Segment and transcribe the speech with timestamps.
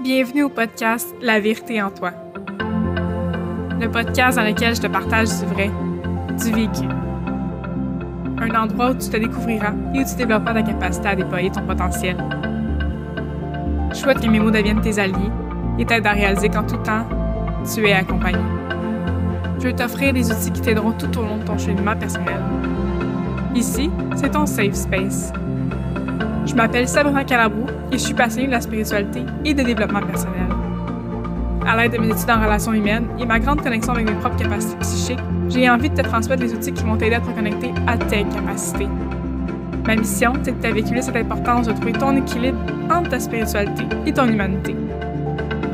[0.00, 2.12] Bienvenue au podcast La vérité en toi.
[3.80, 5.72] Le podcast dans lequel je te partage du vrai,
[6.38, 6.86] du vécu.
[8.38, 11.62] Un endroit où tu te découvriras et où tu développeras ta capacité à déployer ton
[11.62, 12.16] potentiel.
[13.90, 15.32] Je souhaite que mes mots deviennent tes alliés
[15.80, 17.04] et t'aident à réaliser qu'en tout temps,
[17.74, 18.38] tu es accompagné.
[19.58, 22.40] Je veux t'offrir des outils qui t'aideront tout au long de ton cheminement personnel.
[23.56, 25.32] Ici, c'est ton safe space.
[26.48, 30.46] Je m'appelle Sabrina Calabrou et je suis passionnée de la spiritualité et de développement personnel.
[31.66, 34.36] À l'aide de mes études en relations humaines et ma grande connexion avec mes propres
[34.36, 35.18] capacités psychiques,
[35.50, 38.24] j'ai envie de te transmettre des outils qui vont t'aider à te reconnecter à tes
[38.24, 38.88] capacités.
[39.86, 42.58] Ma mission, c'est de t'avéhiculer cette importance de trouver ton équilibre
[42.90, 44.74] entre ta spiritualité et ton humanité.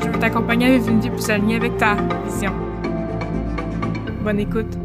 [0.00, 1.94] Je veux t'accompagner à vivre une vie plus alignée avec ta
[2.26, 2.52] vision.
[4.24, 4.83] Bonne écoute.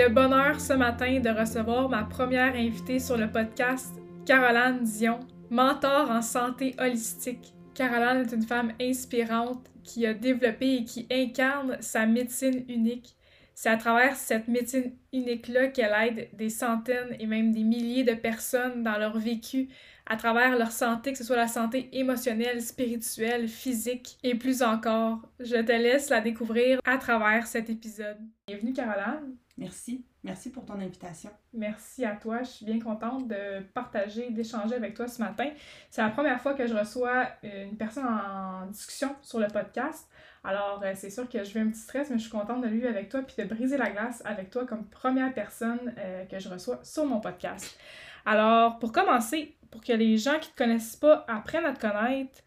[0.00, 5.20] Le bonheur ce matin de recevoir ma première invitée sur le podcast, Caroline Dion,
[5.50, 7.52] mentor en santé holistique.
[7.74, 13.14] Caroline est une femme inspirante qui a développé et qui incarne sa médecine unique.
[13.62, 18.14] C'est à travers cette médecine unique-là qu'elle aide des centaines et même des milliers de
[18.14, 19.68] personnes dans leur vécu,
[20.06, 25.18] à travers leur santé, que ce soit la santé émotionnelle, spirituelle, physique et plus encore.
[25.40, 28.16] Je te laisse la découvrir à travers cet épisode.
[28.46, 29.36] Bienvenue Caroline.
[29.58, 30.06] Merci.
[30.24, 31.28] Merci pour ton invitation.
[31.52, 32.42] Merci à toi.
[32.42, 35.50] Je suis bien contente de partager, d'échanger avec toi ce matin.
[35.90, 40.08] C'est la première fois que je reçois une personne en discussion sur le podcast.
[40.42, 42.68] Alors, euh, c'est sûr que je vais un petit stress, mais je suis contente de
[42.68, 46.38] lui avec toi puis de briser la glace avec toi comme première personne euh, que
[46.38, 47.78] je reçois sur mon podcast.
[48.24, 51.80] Alors, pour commencer, pour que les gens qui ne te connaissent pas apprennent à te
[51.80, 52.40] connaître,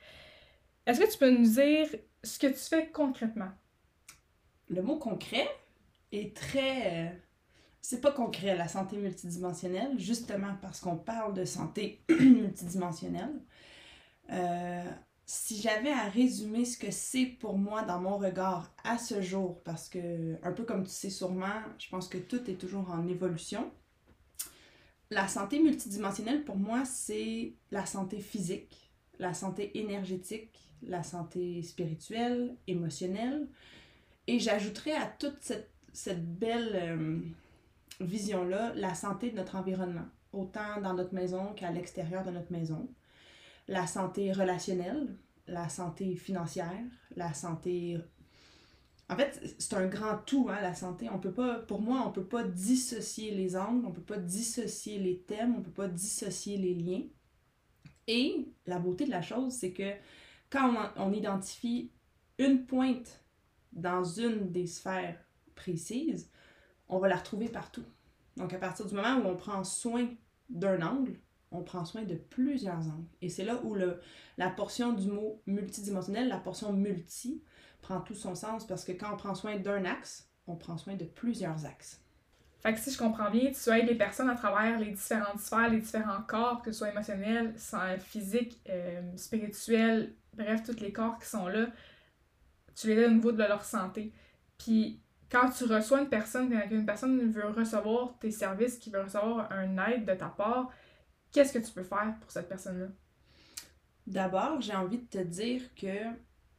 [0.85, 1.87] est-ce que tu peux nous dire
[2.23, 3.51] ce que tu fais concrètement?
[4.69, 5.47] Le mot concret,
[6.13, 7.07] est très...
[7.07, 7.09] Euh,
[7.81, 13.41] c'est pas concret, la santé multidimensionnelle, justement parce qu'on parle de santé multidimensionnelle.
[15.35, 19.63] Si j'avais à résumer ce que c'est pour moi dans mon regard à ce jour,
[19.63, 23.07] parce que, un peu comme tu sais sûrement, je pense que tout est toujours en
[23.07, 23.71] évolution.
[25.09, 32.55] La santé multidimensionnelle, pour moi, c'est la santé physique, la santé énergétique, la santé spirituelle,
[32.67, 33.47] émotionnelle.
[34.27, 37.19] Et j'ajouterais à toute cette cette belle euh,
[38.01, 42.87] vision-là, la santé de notre environnement, autant dans notre maison qu'à l'extérieur de notre maison.
[43.67, 45.15] La santé relationnelle,
[45.47, 46.83] la santé financière,
[47.15, 47.97] la santé...
[49.09, 51.09] En fait, c'est un grand tout, hein, la santé.
[51.09, 54.97] On peut pas, pour moi, on peut pas dissocier les angles, on peut pas dissocier
[54.97, 57.03] les thèmes, on peut pas dissocier les liens.
[58.07, 59.91] Et la beauté de la chose, c'est que
[60.49, 61.91] quand on, on identifie
[62.37, 63.23] une pointe
[63.71, 65.19] dans une des sphères
[65.55, 66.29] précise,
[66.87, 67.85] on va la retrouver partout.
[68.37, 70.09] Donc, à partir du moment où on prend soin
[70.49, 71.19] d'un angle,
[71.53, 73.07] on prend soin de plusieurs angles.
[73.21, 73.99] Et c'est là où le,
[74.37, 77.41] la portion du mot multidimensionnel, la portion multi,
[77.81, 80.95] prend tout son sens parce que quand on prend soin d'un axe, on prend soin
[80.95, 82.01] de plusieurs axes.
[82.61, 85.69] Fait que si je comprends bien, tu aides les personnes à travers les différentes sphères,
[85.69, 87.53] les différents corps, que ce soit émotionnel,
[87.99, 91.67] physique, euh, spirituel, bref, tous les corps qui sont là,
[92.73, 94.13] tu les aides au niveau de leur santé.
[94.57, 99.01] Puis quand tu reçois une personne, quand une personne veut recevoir tes services, qui veut
[99.01, 100.69] recevoir un aide de ta part,
[101.33, 102.87] qu'est-ce que tu peux faire pour cette personne-là?
[104.07, 106.11] D'abord, j'ai envie de te dire que,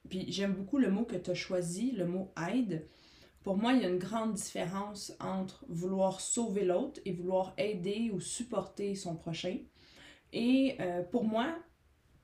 [0.08, 2.86] puis j'aime beaucoup le mot que tu as choisi, le mot aide.
[3.42, 8.10] Pour moi, il y a une grande différence entre vouloir sauver l'autre et vouloir aider
[8.12, 9.58] ou supporter son prochain.
[10.32, 11.54] Et euh, pour moi,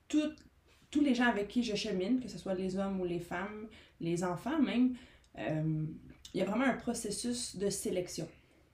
[0.07, 3.69] tous les gens avec qui je chemine, que ce soit les hommes ou les femmes,
[3.99, 4.95] les enfants même,
[5.37, 5.85] euh,
[6.33, 8.27] il y a vraiment un processus de sélection.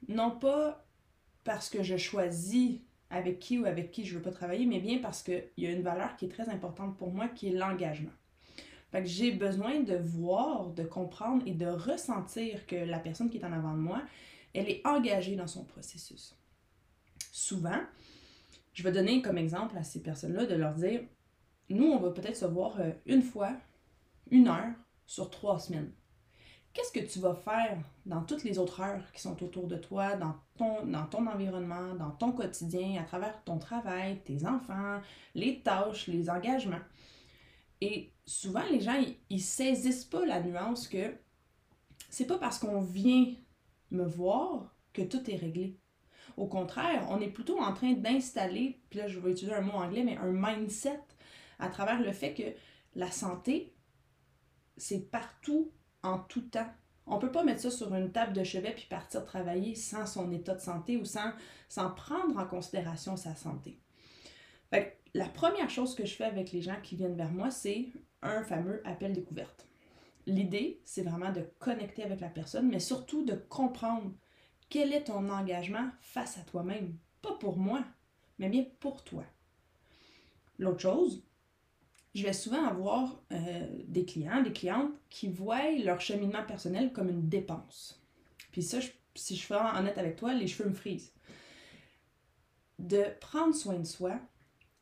[0.08, 0.88] Non pas
[1.44, 2.80] parce que je choisis
[3.10, 5.72] avec qui ou avec qui je veux pas travailler, mais bien parce qu'il y a
[5.72, 8.12] une valeur qui est très importante pour moi, qui est l'engagement.
[8.92, 13.38] Fait que j'ai besoin de voir, de comprendre et de ressentir que la personne qui
[13.38, 14.02] est en avant de moi,
[14.54, 16.38] elle est engagée dans son processus.
[17.32, 17.82] Souvent,
[18.74, 21.02] je vais donner comme exemple à ces personnes-là de leur dire,
[21.70, 23.54] nous, on va peut-être se voir euh, une fois,
[24.32, 24.74] une heure
[25.06, 25.92] sur trois semaines
[26.78, 30.16] qu'est-ce que tu vas faire dans toutes les autres heures qui sont autour de toi,
[30.16, 35.02] dans ton, dans ton environnement, dans ton quotidien, à travers ton travail, tes enfants,
[35.34, 36.82] les tâches, les engagements?
[37.82, 39.02] Et souvent, les gens,
[39.32, 41.16] ils, saisissent pas la nuance que
[42.12, 43.26] c'est pas parce qu'on vient
[43.90, 45.80] me voir que tout est réglé.
[46.38, 49.74] Au contraire, on est plutôt en train d'installer, puis là je vais utiliser un mot
[49.74, 51.02] anglais, mais un mindset
[51.58, 52.44] à travers le fait que
[52.96, 53.74] la santé,
[54.78, 55.72] c'est partout
[56.04, 56.70] en tout temps.
[57.06, 60.32] On peut pas mettre ça sur une table de chevet puis partir travailler sans son
[60.32, 61.32] état de santé ou sans,
[61.70, 63.80] sans prendre en considération sa santé.
[65.14, 67.88] La première chose que je fais avec les gens qui viennent vers moi, c'est
[68.22, 69.68] un fameux appel découverte.
[70.28, 74.14] L'idée, c'est vraiment de connecter avec la personne, mais surtout de comprendre
[74.70, 76.98] quel est ton engagement face à toi-même.
[77.22, 77.84] Pas pour moi,
[78.38, 79.24] mais bien pour toi.
[80.60, 81.24] L'autre chose,
[82.18, 87.10] je vais souvent avoir euh, des clients, des clientes qui voient leur cheminement personnel comme
[87.10, 88.02] une dépense.
[88.52, 88.80] Puis ça,
[89.14, 91.14] si je suis honnête avec toi, les cheveux me frisent.
[92.80, 94.20] De prendre soin de soi,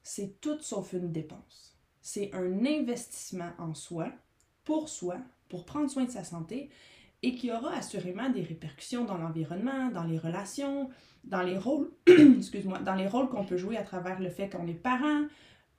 [0.01, 1.77] c'est tout sauf une dépense.
[2.01, 4.11] C'est un investissement en soi,
[4.63, 5.17] pour soi,
[5.49, 6.69] pour prendre soin de sa santé
[7.21, 10.89] et qui aura assurément des répercussions dans l'environnement, dans les relations,
[11.25, 14.67] dans les rôles, excuse-moi, dans les rôles qu'on peut jouer à travers le fait qu'on
[14.67, 15.25] est parent,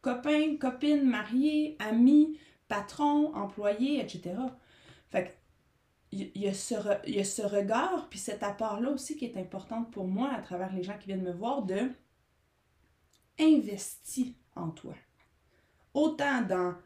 [0.07, 2.39] copains, copines, mariés, amis,
[2.69, 4.37] patrons, employés, etc.
[5.11, 5.37] Fait
[6.13, 6.75] il y, a ce,
[7.11, 10.73] y a ce regard, puis cet apport-là aussi qui est important pour moi à travers
[10.73, 11.91] les gens qui viennent me voir, de
[13.41, 14.95] investir en toi.
[15.93, 16.77] Autant dans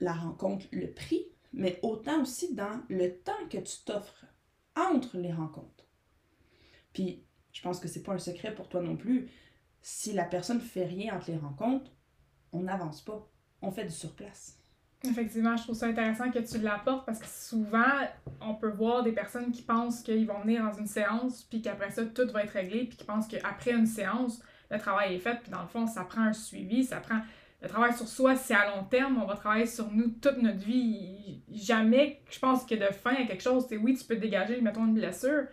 [0.00, 4.26] la rencontre, le prix, mais autant aussi dans le temps que tu t'offres
[4.76, 5.86] entre les rencontres.
[6.92, 9.30] Puis, je pense que c'est pas un secret pour toi non plus.
[9.80, 11.95] Si la personne fait rien entre les rencontres,
[12.52, 13.26] on n'avance pas.
[13.62, 14.58] On fait du surplace.
[15.04, 17.84] Effectivement, je trouve ça intéressant que tu l'apportes parce que souvent,
[18.40, 21.90] on peut voir des personnes qui pensent qu'ils vont venir dans une séance, puis qu'après
[21.90, 25.38] ça, tout va être réglé, puis qui pensent qu'après une séance, le travail est fait,
[25.42, 27.20] puis dans le fond, ça prend un suivi, ça prend.
[27.62, 30.58] Le travail sur soi, c'est à long terme, on va travailler sur nous toute notre
[30.58, 31.42] vie.
[31.50, 34.86] Jamais, je pense que de fin à quelque chose, c'est oui, tu peux dégager, mettons,
[34.86, 35.46] une blessure,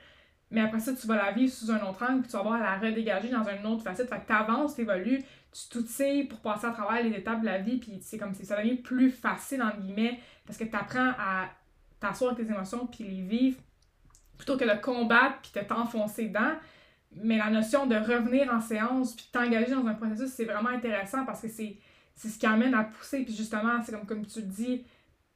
[0.54, 2.60] mais après ça, tu vas la vivre sous un autre angle, puis tu vas voir
[2.60, 4.08] la redégager dans une autre facette.
[4.08, 7.78] Fait que t'avances, t'évolues, tu t'outils pour passer à travers les étapes de la vie,
[7.78, 11.50] puis c'est comme si ça devient plus facile, entre guillemets, parce que tu apprends à
[12.00, 13.58] t'asseoir avec tes émotions, puis les vivre,
[14.38, 16.54] plutôt que de combattre, puis de t'enfoncer dedans.
[17.16, 21.26] Mais la notion de revenir en séance, puis t'engager dans un processus, c'est vraiment intéressant
[21.26, 21.80] parce que c'est
[22.16, 24.86] ce qui amène à pousser, puis justement, c'est comme, comme tu le dis,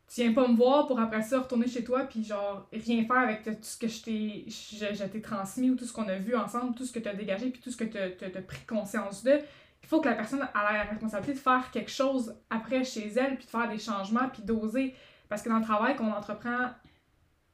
[0.07, 3.17] tu viens pas me voir pour après ça retourner chez toi puis genre rien faire
[3.17, 6.75] avec tout ce que je t'ai je, transmis ou tout ce qu'on a vu ensemble,
[6.75, 9.39] tout ce que tu as dégagé puis tout ce que tu as pris conscience de.
[9.83, 13.35] Il faut que la personne ait la responsabilité de faire quelque chose après chez elle
[13.35, 14.95] puis de faire des changements puis d'oser
[15.27, 16.71] parce que dans le travail qu'on entreprend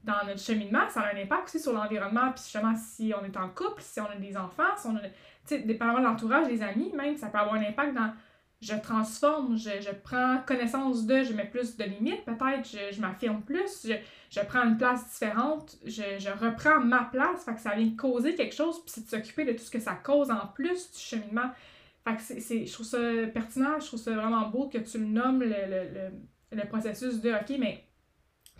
[0.03, 3.35] dans notre cheminement, ça a un impact aussi sur l'environnement puis justement si on est
[3.35, 5.09] en couple, si on a des enfants, si on a tu
[5.45, 8.13] sais dépendamment de l'entourage, des amis même, ça peut avoir un impact dans
[8.63, 13.01] je transforme, je, je, prends connaissance de, je mets plus de limites peut-être, je, je
[13.01, 13.94] m'affirme plus, je,
[14.30, 18.56] je, prends une place différente, je, reprends ma place, fait que ça vient causer quelque
[18.56, 21.51] chose, puis c'est de s'occuper de tout ce que ça cause en plus du cheminement.
[22.06, 23.00] Fait que c'est, je trouve ça
[23.33, 26.12] pertinent, je trouve ça vraiment beau que tu le nommes le, le,
[26.51, 27.86] le, processus de OK, mais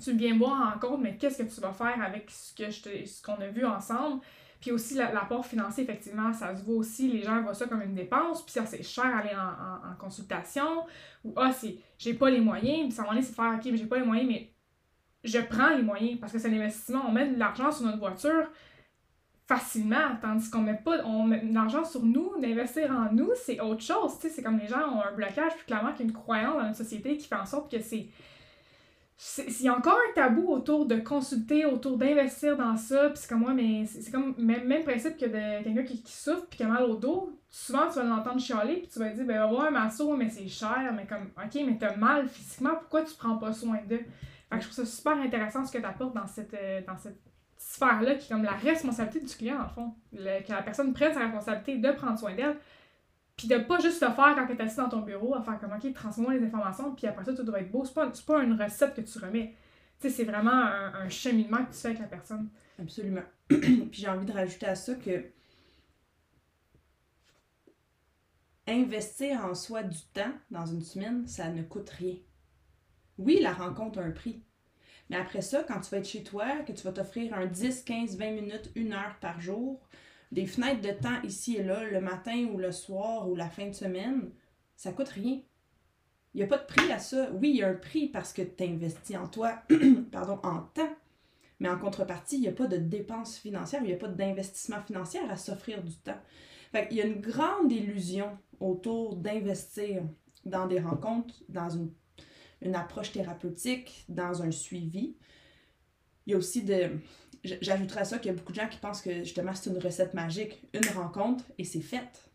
[0.02, 3.06] tu viens voir en compte, mais qu'est-ce que tu vas faire avec ce que je
[3.06, 4.22] ce qu'on a vu ensemble?
[4.64, 7.96] Puis aussi, l'apport financier, effectivement, ça se voit aussi, les gens voient ça comme une
[7.96, 10.86] dépense, puis ça, c'est cher aller en, consultation,
[11.26, 13.66] ou ah, c'est, j'ai pas les moyens, puis ça m'en est, c'est de faire, ok,
[13.66, 14.54] mais j'ai pas les moyens, mais
[15.26, 18.00] je prends les moyens, parce que c'est un investissement, on met de l'argent sur notre
[18.00, 18.48] voiture
[19.50, 23.60] facilement, tandis qu'on met pas, on met de l'argent sur nous, d'investir en nous, c'est
[23.60, 26.18] autre chose, c'est comme les gens ont un blocage, puis clairement qu'il y a une
[26.18, 28.08] croyance dans notre société qui fait en sorte que c'est
[29.38, 33.30] il y a encore un tabou autour de consulter, autour d'investir dans ça, puis c'est
[33.30, 36.64] comme moi, mais c'est comme même, même principe que de quelqu'un qui, souffre puis qui
[36.64, 37.40] a mal au dos.
[37.50, 40.48] Souvent, tu vas l'entendre chialer, puis tu vas dire, ben ouais, ma soeur, mais c'est
[40.48, 44.04] cher, mais comme, ok, mais t'as mal physiquement, pourquoi tu prends pas soin d'eux?
[44.50, 46.98] Fait que je trouve ça super intéressant ce que tu apportes dans cette, euh, dans
[46.98, 47.22] cette
[47.58, 49.94] sphère-là, qui est comme la responsabilité du client, en fond.
[50.12, 52.58] que la personne prenne sa responsabilité de prendre soin d'elle.
[53.38, 55.60] Puis de pas juste le faire quand tu es assis dans ton bureau, à faire
[55.60, 57.84] comme OK, transmets les informations, puis après ça, tout doit être beau.
[57.84, 59.56] C'est pas, pas une recette que tu remets.
[60.00, 62.50] Tu sais, c'est vraiment un, un, cheminement que tu fais avec la personne.
[62.80, 63.24] Absolument.
[63.48, 65.26] puis j'ai envie de rajouter à ça que
[68.68, 72.16] investir en soi du temps dans une semaine, ça ne coûte rien.
[73.18, 74.44] Oui, la rencontre a un prix.
[75.10, 77.84] Mais après ça, quand tu vas être chez toi, que tu vas t'offrir un 10,
[77.84, 79.82] 15, 20 minutes, une heure par jour,
[80.34, 83.68] des fenêtres de temps ici et là, le matin ou le soir ou la fin
[83.68, 84.32] de semaine,
[84.76, 85.40] ça coûte rien.
[86.34, 87.30] Il n'y a pas de prix à ça.
[87.34, 89.62] Oui, il y a un prix parce que tu investis en toi,
[90.12, 90.96] pardon, en temps.
[91.60, 94.82] Mais en contrepartie, il n'y a pas de dépenses financières, il n'y a pas d'investissement
[94.82, 96.20] financier à s'offrir du temps.
[96.90, 100.02] Il y a une grande illusion autour d'investir
[100.46, 101.92] dans des rencontres, dans une,
[102.62, 105.16] une approche thérapeutique, dans un suivi.
[106.26, 106.90] Il y a aussi de,
[107.44, 109.78] J'ajouterais à ça qu'il y a beaucoup de gens qui pensent que justement c'est une
[109.78, 112.30] recette magique, une rencontre et c'est fait.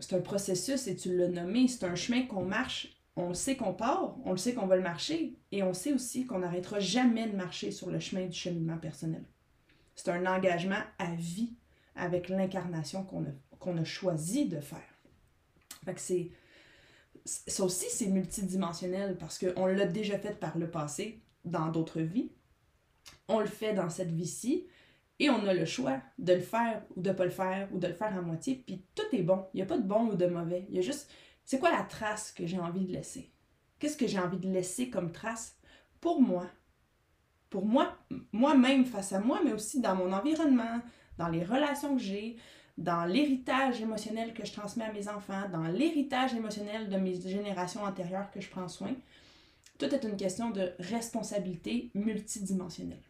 [0.00, 2.88] C'est un processus et tu l'as nommé, c'est un chemin qu'on marche.
[3.16, 6.24] on sait qu'on part, on le sait qu'on va le marcher, et on sait aussi
[6.24, 9.24] qu'on n'arrêtera jamais de marcher sur le chemin du cheminement personnel.
[9.96, 11.54] C'est un engagement à vie
[11.96, 14.78] avec l'incarnation qu'on a, qu'on a choisi de faire.
[15.84, 16.30] Fait que c'est.
[17.24, 22.30] Ça aussi, c'est multidimensionnel parce qu'on l'a déjà fait par le passé, dans d'autres vies.
[23.28, 24.66] On le fait dans cette vie-ci.
[25.20, 27.88] Et on a le choix de le faire ou de pas le faire ou de
[27.88, 28.62] le faire à moitié.
[28.66, 29.46] Puis tout est bon.
[29.52, 30.66] Il n'y a pas de bon ou de mauvais.
[30.68, 31.10] Il y a juste
[31.48, 33.32] c'est quoi la trace que j'ai envie de laisser?
[33.78, 35.56] Qu'est-ce que j'ai envie de laisser comme trace
[35.98, 36.46] pour moi?
[37.48, 37.96] Pour moi,
[38.32, 40.82] moi-même face à moi, mais aussi dans mon environnement,
[41.16, 42.36] dans les relations que j'ai,
[42.76, 47.82] dans l'héritage émotionnel que je transmets à mes enfants, dans l'héritage émotionnel de mes générations
[47.82, 48.94] antérieures que je prends soin.
[49.78, 53.07] Tout est une question de responsabilité multidimensionnelle.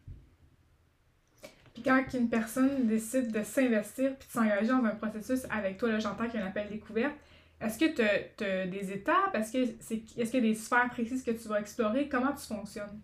[1.83, 6.25] Quand une personne décide de s'investir puis de s'engager dans un processus avec toi, j'entends
[6.27, 7.15] qu'il y a un appel découverte,
[7.61, 9.35] est-ce que tu as, des étapes?
[9.35, 12.07] Est-ce que c'est, est-ce qu'il y a des sphères précises que tu vas explorer?
[12.07, 12.99] Comment tu fonctionnes?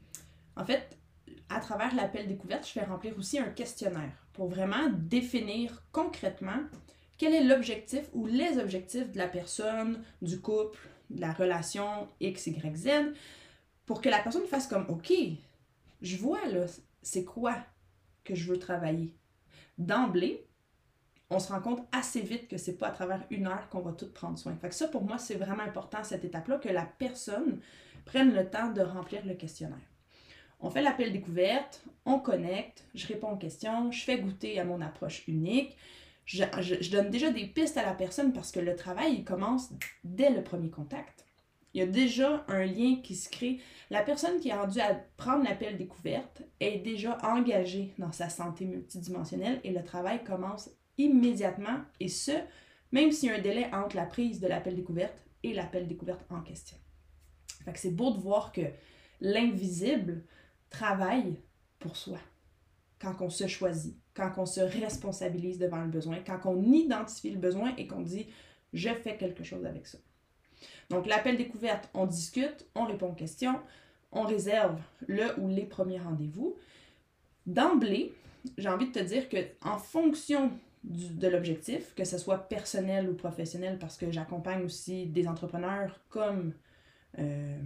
[0.55, 0.98] En fait,
[1.50, 6.60] à travers l'appel découverte, je fais remplir aussi un questionnaire pour vraiment définir concrètement
[7.17, 10.79] quel est l'objectif ou les objectifs de la personne, du couple,
[11.10, 12.89] de la relation X, Y, Z,
[13.86, 15.13] pour que la personne fasse comme OK,
[16.01, 16.65] je vois là,
[17.01, 17.55] c'est quoi?
[18.25, 19.13] Que je veux travailler.
[19.77, 20.46] D'emblée,
[21.29, 23.94] on se rend compte assez vite que c'est pas à travers une heure qu'on va
[23.94, 24.55] tout prendre soin.
[24.55, 27.60] Fait que ça, pour moi, c'est vraiment important, cette étape-là, que la personne
[28.05, 29.77] prenne le temps de remplir le questionnaire.
[30.60, 34.82] On fait l'appel découverte, on connecte, je réponds aux questions, je fais goûter à mon
[34.82, 35.75] approche unique.
[36.25, 39.72] Je, donne déjà des pistes à la personne parce que le travail, il commence
[40.03, 41.25] dès le premier contact.
[41.75, 43.60] Il y a déjà un lien qui se crée.
[43.89, 48.63] La personne qui est rendue à prendre l'appel découverte est déjà engagée dans sa santé
[48.63, 52.32] multidimensionnelle et le travail commence immédiatement, et ce,
[52.94, 56.22] même s'il y a un délai entre la prise de l'appel découverte et l'appel découverte
[56.29, 56.77] en question.
[57.65, 58.62] Fait c'est beau de voir que
[59.20, 60.24] l'invisible
[60.70, 61.41] travaille
[61.79, 62.20] pour soi
[63.00, 67.38] quand on se choisit, quand on se responsabilise devant le besoin, quand on identifie le
[67.38, 68.27] besoin et qu'on dit
[68.72, 69.98] je fais quelque chose avec ça.
[70.89, 73.60] Donc l'appel découverte, on discute, on répond aux questions,
[74.12, 76.56] on réserve le ou les premiers rendez-vous.
[77.46, 78.13] D'emblée,
[78.58, 80.51] j'ai envie de te dire que en fonction
[80.84, 86.54] de l'objectif, que ce soit personnel ou professionnel, parce que j'accompagne aussi des entrepreneurs comme
[87.18, 87.58] euh,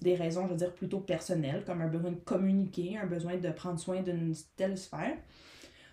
[0.00, 3.50] des raisons, je veux dire, plutôt personnelles, comme un besoin de communiquer, un besoin de
[3.50, 5.16] prendre soin d'une telle sphère.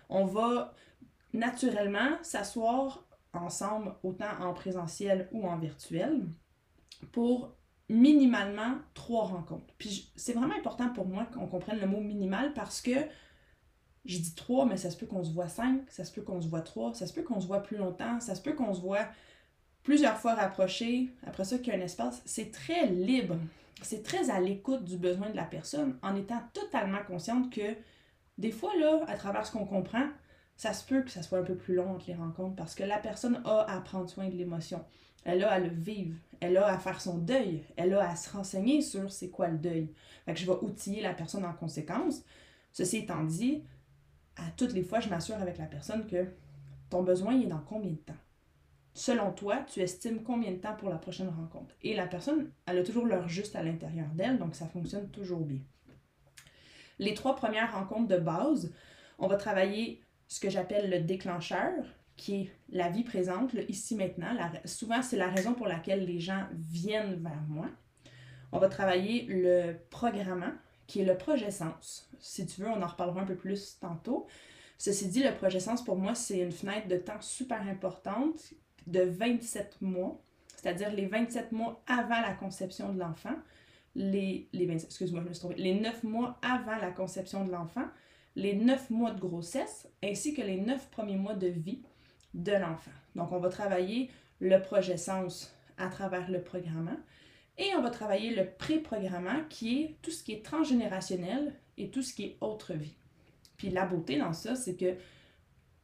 [0.08, 0.74] On va
[1.32, 6.26] naturellement s'asseoir ensemble, autant en présentiel ou en virtuel,
[7.10, 7.54] pour
[7.88, 9.74] minimalement trois rencontres.
[9.78, 12.92] Puis c'est vraiment important pour moi qu'on comprenne le mot minimal parce que
[14.04, 16.40] je dis trois, mais ça se peut qu'on se voit cinq, ça se peut qu'on
[16.40, 18.74] se voit trois, ça se peut qu'on se voit plus longtemps, ça se peut qu'on
[18.74, 19.06] se voit
[19.82, 22.22] plusieurs fois rapprochés, après ça qu'il y a un espace.
[22.24, 23.36] C'est très libre.
[23.82, 27.76] C'est très à l'écoute du besoin de la personne en étant totalement consciente que
[28.38, 30.06] des fois, là, à travers ce qu'on comprend,
[30.56, 32.84] ça se peut que ça soit un peu plus long entre les rencontres parce que
[32.84, 34.84] la personne a à prendre soin de l'émotion.
[35.24, 36.16] Elle a à le vivre.
[36.42, 37.62] Elle a à faire son deuil.
[37.76, 39.94] Elle a à se renseigner sur c'est quoi le deuil.
[40.26, 42.24] Je vais outiller la personne en conséquence.
[42.72, 43.62] Ceci étant dit,
[44.34, 46.26] à toutes les fois, je m'assure avec la personne que
[46.90, 48.16] ton besoin est dans combien de temps.
[48.92, 51.76] Selon toi, tu estimes combien de temps pour la prochaine rencontre.
[51.80, 55.44] Et la personne, elle a toujours l'heure juste à l'intérieur d'elle, donc ça fonctionne toujours
[55.44, 55.60] bien.
[56.98, 58.72] Les trois premières rencontres de base,
[59.20, 61.84] on va travailler ce que j'appelle le déclencheur,
[62.16, 64.36] qui est la vie présente, le ici maintenant.
[64.64, 67.68] souvent, c'est la raison pour laquelle les gens viennent vers moi.
[68.52, 70.52] On va travailler le programmant,
[70.86, 72.10] qui est le projet Sens.
[72.18, 74.26] Si tu veux, on en reparlera un peu plus tantôt.
[74.78, 78.52] Ceci dit, le projet Sens, pour moi, c'est une fenêtre de temps super importante
[78.86, 80.20] de 27 mois,
[80.54, 83.34] c'est-à-dire les 27 mois avant la conception de l'enfant,
[83.94, 87.86] les, les, les 9 mois avant la conception de l'enfant,
[88.34, 91.82] les 9 mois de grossesse, ainsi que les 9 premiers mois de vie
[92.34, 92.90] de l'enfant.
[93.14, 94.10] Donc, on va travailler
[94.40, 96.96] le projet Sens à travers le programme.
[97.58, 102.02] Et on va travailler le pré-programmant qui est tout ce qui est transgénérationnel et tout
[102.02, 102.96] ce qui est autre vie.
[103.56, 104.96] Puis la beauté dans ça, c'est que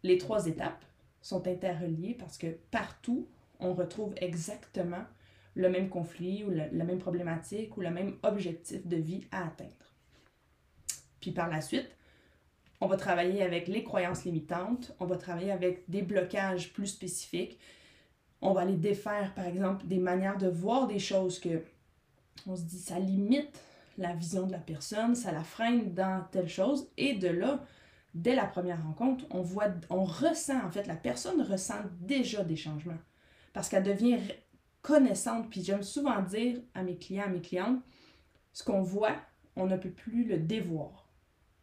[0.02, 0.85] les trois étapes
[1.21, 3.28] sont interreliées parce que partout,
[3.61, 5.05] on retrouve exactement
[5.55, 9.73] le même conflit ou la même problématique ou le même objectif de vie à atteindre.
[11.21, 11.90] Puis par la suite,
[12.81, 17.59] on va travailler avec les croyances limitantes, on va travailler avec des blocages plus spécifiques,
[18.41, 21.63] on va aller défaire, par exemple, des manières de voir des choses que
[22.47, 23.61] on se dit ça limite
[23.99, 26.89] la vision de la personne, ça la freine dans telle chose.
[26.97, 27.65] Et de là,
[28.15, 32.57] dès la première rencontre, on voit, on ressent, en fait, la personne ressent déjà des
[32.57, 32.99] changements.
[33.53, 34.19] Parce qu'elle devient
[34.83, 35.51] connaissante.
[35.51, 37.83] Puis j'aime souvent dire à mes clients, à mes clientes,
[38.53, 39.17] ce qu'on voit,
[39.57, 41.08] on ne peut plus le dévoir.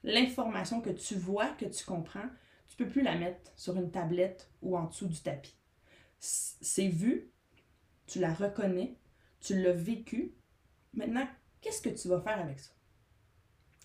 [0.06, 2.30] L'information que tu vois, que tu comprends,
[2.68, 5.58] tu peux plus la mettre sur une tablette ou en dessous du tapis.
[6.20, 7.32] C'est vu,
[8.06, 8.98] tu la reconnais,
[9.42, 10.36] tu l'as vécu.
[10.94, 11.28] Maintenant,
[11.60, 12.72] qu'est-ce que tu vas faire avec ça?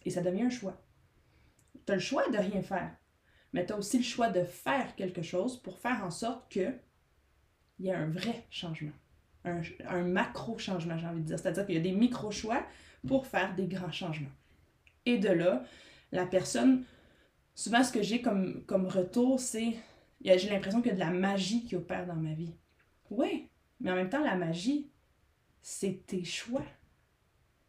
[0.05, 0.79] Et ça devient un choix.
[1.87, 2.95] Tu as le choix de rien faire,
[3.55, 6.75] mais tu as aussi le choix de faire quelque chose pour faire en sorte que
[7.79, 8.93] il y a un vrai changement.
[9.47, 11.39] Un, un macro changement, j'ai envie de dire.
[11.39, 12.63] C'est-à-dire qu'il y a des micro-choix
[13.09, 14.29] pour faire des grands changements.
[15.07, 15.65] Et de là,
[16.13, 16.85] la personne,
[17.55, 19.75] souvent ce que j'ai comme, comme retour, c'est
[20.23, 22.55] j'ai l'impression qu'il y a de la magie qui opère dans ma vie.
[23.11, 23.49] Oui,
[23.81, 24.91] mais en même temps, la magie,
[25.63, 26.65] c'est tes choix.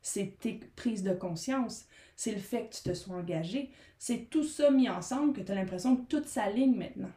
[0.01, 1.85] C'est tes prises de conscience.
[2.15, 3.71] C'est le fait que tu te sois engagé.
[3.97, 7.11] C'est tout ça mis ensemble que tu as l'impression que tout s'aligne maintenant.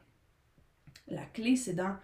[1.08, 1.96] La clé, c'est dans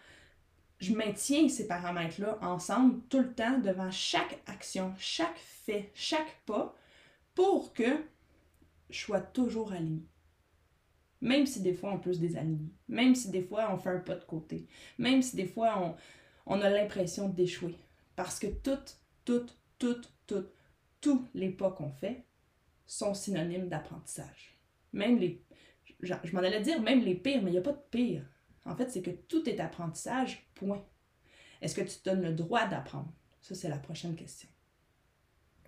[0.79, 6.75] je maintiens ces paramètres-là ensemble tout le temps devant chaque action, chaque fait, chaque pas
[7.35, 8.03] pour que
[8.99, 10.09] sois toujours aligné.
[11.21, 14.01] Même si des fois on peut se désaligner, même si des fois on fait un
[14.01, 14.67] pas de côté,
[14.99, 15.97] même si des fois on,
[16.47, 17.77] on a l'impression d'échouer.
[18.17, 20.53] Parce que toutes, toutes, toutes, toutes,
[21.01, 22.25] tous les pas qu'on fait
[22.87, 24.59] sont synonymes d'apprentissage.
[24.93, 25.45] Même les,
[26.01, 28.25] je, je m'en allais dire même les pires, mais il n'y a pas de pire.
[28.65, 30.85] En fait, c'est que tout est apprentissage, point.
[31.61, 33.13] Est-ce que tu te donnes le droit d'apprendre?
[33.41, 34.49] Ça, c'est la prochaine question.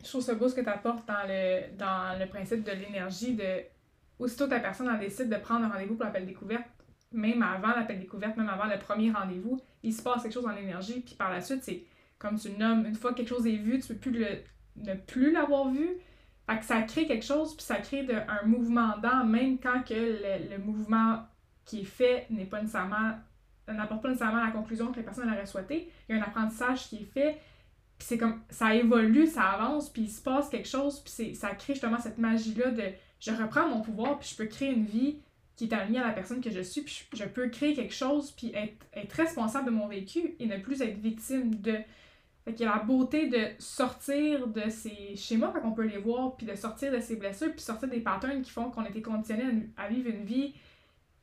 [0.02, 3.34] Je trouve ça beau ce que tu apportes dans le, dans le principe de l'énergie,
[3.34, 3.62] de
[4.18, 6.66] aussitôt que la personne en décide de prendre un rendez-vous pour l'appel découverte,
[7.12, 10.52] même avant l'appel découverte, même avant le premier rendez-vous, il se passe quelque chose dans
[10.52, 11.84] l'énergie, puis par la suite, c'est
[12.18, 14.26] comme tu le nommes, une fois que quelque chose est vu, tu peux plus le,
[14.76, 15.88] ne plus l'avoir vu.
[16.48, 19.82] Fait que ça crée quelque chose, puis ça crée de, un mouvement dans, même quand
[19.82, 21.20] que le, le mouvement
[21.64, 23.12] qui est fait n'est pas nécessairement
[23.68, 25.88] n'apporte pas nécessairement la conclusion que les personnes auraient souhaité.
[26.08, 27.38] Il y a un apprentissage qui est fait,
[28.02, 31.50] puis c'est comme ça évolue, ça avance, puis il se passe quelque chose, puis ça
[31.50, 32.82] crée justement cette magie-là de
[33.20, 35.20] je reprends mon pouvoir, puis je peux créer une vie
[35.54, 38.32] qui est alignée à la personne que je suis, puis je, peux créer quelque chose,
[38.32, 41.76] puis être, être responsable de mon vécu et ne plus être victime de.
[42.44, 46.34] Fait qu'il y a la beauté de sortir de ces schémas, qu'on peut les voir,
[46.34, 49.44] puis de sortir de ces blessures, puis sortir des patterns qui font qu'on était conditionné
[49.76, 50.54] à, vivre une vie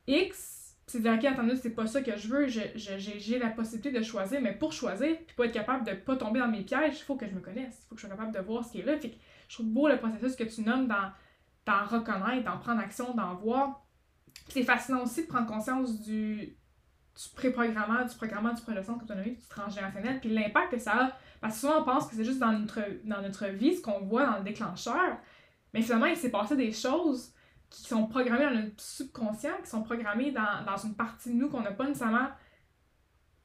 [0.06, 0.59] X.
[0.90, 4.02] C'est dire, ok, attendez, c'est pas ça que je veux, j'ai je, la possibilité de
[4.02, 7.04] choisir, mais pour choisir, puis pour être capable de pas tomber dans mes pièges, il
[7.04, 8.80] faut que je me connaisse, il faut que je sois capable de voir ce qui
[8.80, 8.98] est là.
[8.98, 11.12] Fait que je trouve beau le processus que tu nommes dans
[11.64, 13.86] d'en reconnaître, d'en prendre action, d'en voir.
[14.48, 19.48] C'est fascinant aussi de prendre conscience du, du pré-programmement, du programmement du de autonomie, du
[19.48, 21.18] transgénérationnel, puis l'impact que ça a.
[21.40, 24.00] Parce que souvent, on pense que c'est juste dans notre, dans notre vie, ce qu'on
[24.00, 25.18] voit dans le déclencheur,
[25.72, 27.32] mais finalement, il s'est passé des choses
[27.70, 31.48] qui sont programmées dans le subconscient, qui sont programmées dans, dans une partie de nous
[31.48, 32.28] qu'on n'a pas nécessairement.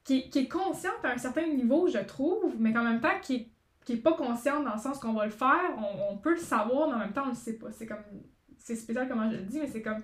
[0.04, 3.34] Qui, qui, est consciente à un certain niveau, je trouve, mais qu'en même temps, qui
[3.34, 3.50] est
[3.86, 6.40] qui est pas consciente dans le sens qu'on va le faire, on, on, peut le
[6.40, 7.70] savoir, mais en même temps, on le sait pas.
[7.70, 8.02] C'est comme.
[8.58, 10.02] C'est spécial comment je le dis, mais c'est comme.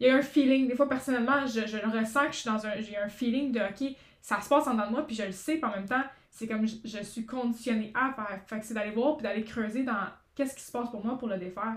[0.00, 0.66] Il y a un feeling.
[0.66, 2.80] Des fois, personnellement, je, je le ressens que je suis dans un.
[2.80, 5.32] J'ai un feeling de OK, ça se passe en dedans de moi, puis je le
[5.32, 8.40] sais, puis en même temps, c'est comme je, je, suis conditionnée à faire.
[8.46, 11.18] Fait que c'est d'aller voir, puis d'aller creuser dans qu'est-ce qui se passe pour moi
[11.18, 11.76] pour le défaire.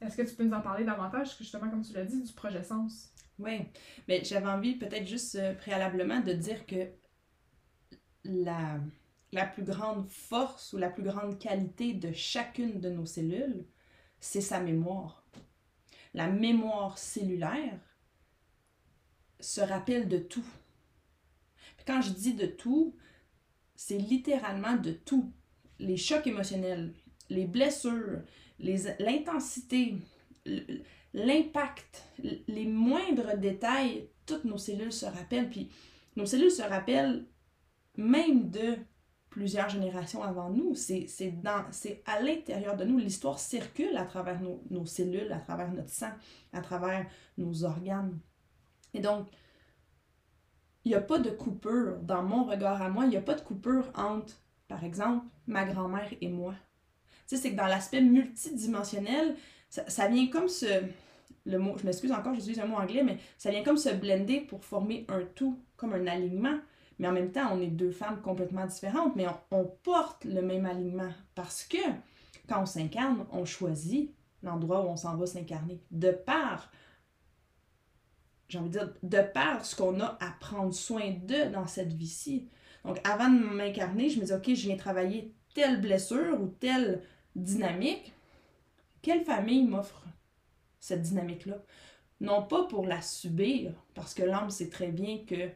[0.00, 2.62] Est-ce que tu peux nous en parler davantage, justement, comme tu l'as dit, du projet
[2.62, 3.12] Sens?
[3.38, 3.60] Oui,
[4.08, 6.88] mais j'avais envie peut-être juste euh, préalablement de dire que
[8.24, 8.78] la
[9.32, 13.64] la plus grande force ou la plus grande qualité de chacune de nos cellules,
[14.20, 15.24] c'est sa mémoire.
[16.14, 17.80] La mémoire cellulaire
[19.40, 20.44] se rappelle de tout.
[21.86, 22.94] quand je dis de tout,
[23.74, 25.32] c'est littéralement de tout.
[25.78, 26.94] Les chocs émotionnels,
[27.30, 28.20] les blessures,
[28.62, 29.96] l'intensité,
[31.14, 32.04] l'impact,
[32.48, 35.50] les moindres détails, toutes nos cellules se rappellent.
[35.50, 35.70] Puis
[36.16, 37.26] nos cellules se rappellent
[37.96, 38.76] même de
[39.30, 40.74] plusieurs générations avant nous.
[40.74, 41.06] C'est
[42.06, 42.98] à l'intérieur de nous.
[42.98, 46.12] L'histoire circule à travers nos, nos, cellules, à travers notre sang,
[46.52, 47.06] à travers
[47.38, 48.18] nos organes.
[48.94, 49.28] Et donc,
[50.84, 53.34] il n'y a pas de coupure dans mon regard à moi, il n'y a pas
[53.34, 54.34] de coupure entre,
[54.68, 56.54] par exemple, ma grand-mère et moi.
[57.26, 59.36] Sais, c'est que dans l'aspect multidimensionnel,
[59.70, 60.82] ça, ça, vient comme se...
[61.44, 64.40] Le mot, je m'excuse encore, j'utilise un mot anglais, mais ça vient comme se blender
[64.40, 66.58] pour former un tout, comme un alignement.
[66.98, 70.66] Mais en même temps, on est deux femmes complètement différentes, mais on, porte le même
[70.66, 71.78] alignement parce que
[72.48, 75.80] quand on s'incarne, on choisit l'endroit où on s'en va s'incarner.
[75.90, 76.70] De par,
[78.48, 81.92] j'ai envie de dire, de par ce qu'on a à prendre soin de dans cette
[81.92, 82.48] vie-ci.
[82.84, 87.02] Donc avant de m'incarner, je me dis, OK, je viens travailler telle blessure ou telle
[87.34, 88.12] dynamique.
[89.00, 90.04] Quelle famille m'offre
[90.78, 91.58] cette dynamique-là?
[92.20, 95.50] Non pas pour la subir, parce que l'âme sait très bien que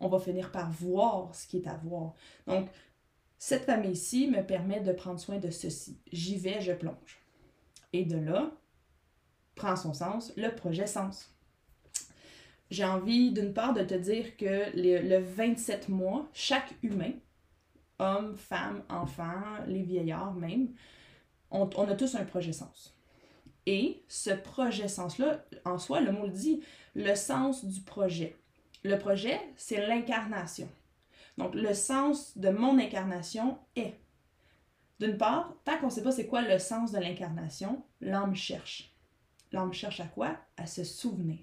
[0.00, 2.14] on va finir par voir ce qui est à voir.
[2.46, 2.68] Donc,
[3.38, 5.98] cette famille-ci me permet de prendre soin de ceci.
[6.10, 7.18] J'y vais, je plonge.
[7.92, 8.50] Et de là,
[9.54, 11.34] prend son sens, le projet sens.
[12.70, 17.12] J'ai envie d'une part de te dire que le, 27 mois, chaque humain,
[18.00, 20.68] homme, femme, enfant, les vieillards même,
[21.50, 22.96] on, on a tous un projet sens.
[23.66, 26.62] Et ce projet sens-là, en soi, le mot le dit,
[26.94, 28.36] le sens du projet.
[28.82, 30.68] Le projet, c'est l'incarnation.
[31.36, 33.94] Donc, le sens de mon incarnation est,
[34.98, 38.94] d'une part, tant qu'on ne sait pas c'est quoi le sens de l'incarnation, l'âme cherche.
[39.52, 40.36] L'âme cherche à quoi?
[40.56, 41.38] À se souvenir.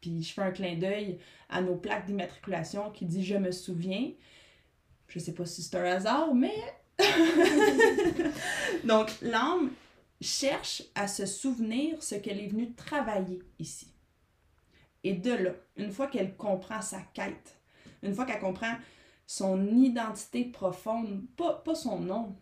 [0.00, 4.12] Puis je fais un clin d'œil à nos plaques d'immatriculation qui dit Je me souviens.
[5.10, 6.54] Je sais pas si c'est un hasard, mais.
[8.84, 9.70] Donc, l'âme
[10.20, 13.92] cherche à se souvenir ce qu'elle est venue travailler ici.
[15.02, 17.58] Et de là, une fois qu'elle comprend sa quête,
[18.02, 18.74] une fois qu'elle comprend
[19.26, 22.36] son identité profonde, pas, pas son nom,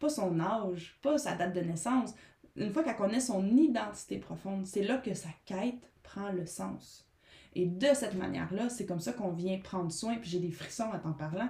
[0.00, 2.14] pas son âge, pas sa date de naissance,
[2.56, 7.08] une fois qu'elle connaît son identité profonde, c'est là que sa quête prend le sens.
[7.54, 10.90] Et de cette manière-là, c'est comme ça qu'on vient prendre soin, puis j'ai des frissons
[10.92, 11.48] en t'en parlant,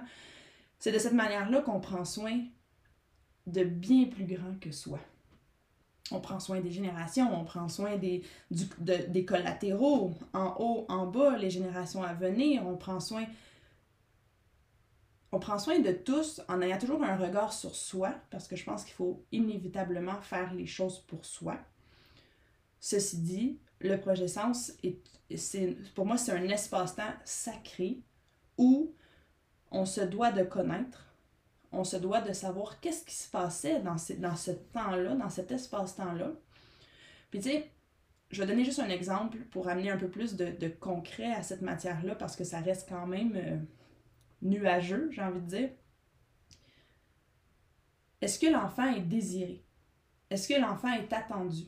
[0.79, 2.39] c'est de cette manière-là qu'on prend soin
[3.47, 4.99] de bien plus grand que soi
[6.11, 11.37] on prend soin des générations, on prend soin des, des collatéraux, en haut, en bas,
[11.37, 13.25] les générations à venir, on prend soin.
[15.31, 18.63] On prend soin de tous en ayant toujours un regard sur soi, parce que je
[18.63, 21.57] pense qu'il faut inévitablement faire les choses pour soi.
[22.79, 24.97] Ceci dit, le projet Sens, est,
[25.93, 28.01] pour moi, c'est un espace-temps sacré
[28.57, 28.95] où
[29.71, 31.05] on se doit de connaître,
[31.71, 35.51] on se doit de savoir qu'est-ce qui se passait dans, dans ce temps-là, dans cet
[35.51, 36.31] espace-temps-là.
[37.29, 37.51] Puis tu
[38.31, 41.61] je vais donner juste un exemple pour amener un peu plus de, concret à cette
[41.61, 43.57] matière-là parce que ça reste quand même euh,
[44.43, 45.69] nuageux, j'ai envie de dire.
[48.21, 49.63] Est-ce que l'enfant est désiré?
[50.29, 51.63] Est-ce que l'enfant est attendu?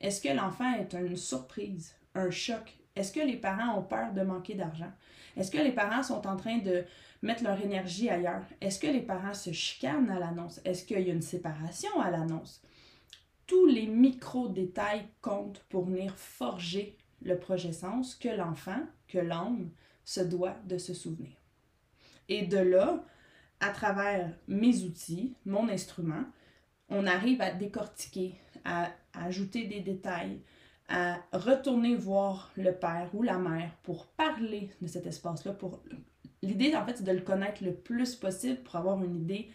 [0.00, 2.76] Est-ce que l'enfant est une surprise, un choc?
[2.96, 4.92] Est-ce que les parents ont peur de manquer d'argent?
[5.36, 6.84] Est-ce que les parents sont en train de
[7.22, 8.44] mettre leur énergie ailleurs?
[8.60, 10.60] Est-ce que les parents se chicanent à l'annonce?
[10.64, 12.62] Est-ce qu'il y a une séparation à l'annonce?
[13.46, 19.70] Tous les micro-détails comptent pour venir forger le projet sens que l'enfant, que l'homme
[20.04, 21.32] se doit de se souvenir.
[22.28, 23.04] Et de là,
[23.60, 26.24] à travers mes outils, mon instrument,
[26.88, 30.40] on arrive à décortiquer, à, ajouter des détails,
[30.88, 35.82] à retourner voir le père ou la mère pour parler de cet espace-là, pour
[36.44, 39.50] L'idée, en fait, c'est de le connaître le plus possible pour avoir une idée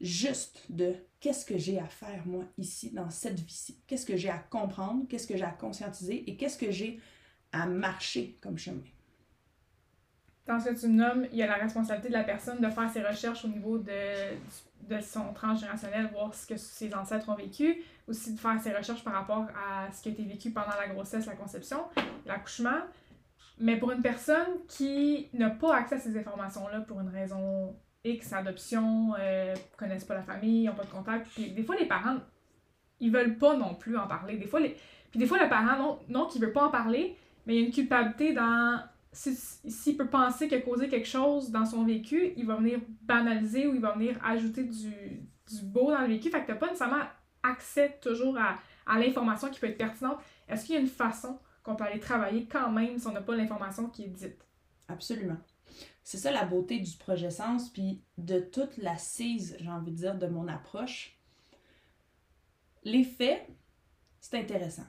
[0.00, 3.78] juste de qu'est-ce que j'ai à faire, moi, ici, dans cette vie-ci.
[3.86, 6.98] Qu'est-ce que j'ai à comprendre, qu'est-ce que j'ai à conscientiser et qu'est-ce que j'ai
[7.52, 8.82] à marcher comme chemin.
[10.46, 12.70] Dans ce que tu me nommes, il y a la responsabilité de la personne de
[12.70, 14.34] faire ses recherches au niveau de,
[14.88, 19.02] de son transgénérationnel, voir ce que ses ancêtres ont vécu, aussi de faire ses recherches
[19.04, 21.78] par rapport à ce qui a été vécu pendant la grossesse, la conception,
[22.26, 22.80] l'accouchement,
[23.58, 28.32] mais pour une personne qui n'a pas accès à ces informations-là pour une raison X,
[28.32, 32.18] adoption, euh, connaissent pas la famille, n'ont pas de contact, puis des fois les parents,
[33.00, 34.36] ils veulent pas non plus en parler.
[34.36, 34.76] Des fois, les...
[35.10, 37.62] Puis des fois le parent, non, non qui veut pas en parler, mais il y
[37.62, 38.80] a une culpabilité dans...
[39.12, 42.80] S'il si, peut penser qu'il a causé quelque chose dans son vécu, il va venir
[43.02, 44.90] banaliser ou il va venir ajouter du,
[45.48, 46.30] du beau dans le vécu.
[46.30, 47.04] Fait que t'as pas nécessairement
[47.44, 48.58] accès toujours à,
[48.98, 50.18] l'information qui peut être pertinente.
[50.48, 53.22] Est-ce qu'il y a une façon qu'on peut aller travailler quand même si on n'a
[53.22, 54.44] pas l'information qui est dite?
[54.88, 55.38] Absolument.
[56.02, 60.18] C'est ça la beauté du projet Sens, puis de toute l'assise, j'ai envie de dire,
[60.18, 61.18] de mon approche.
[62.82, 63.48] Les faits,
[64.20, 64.84] c'est intéressant.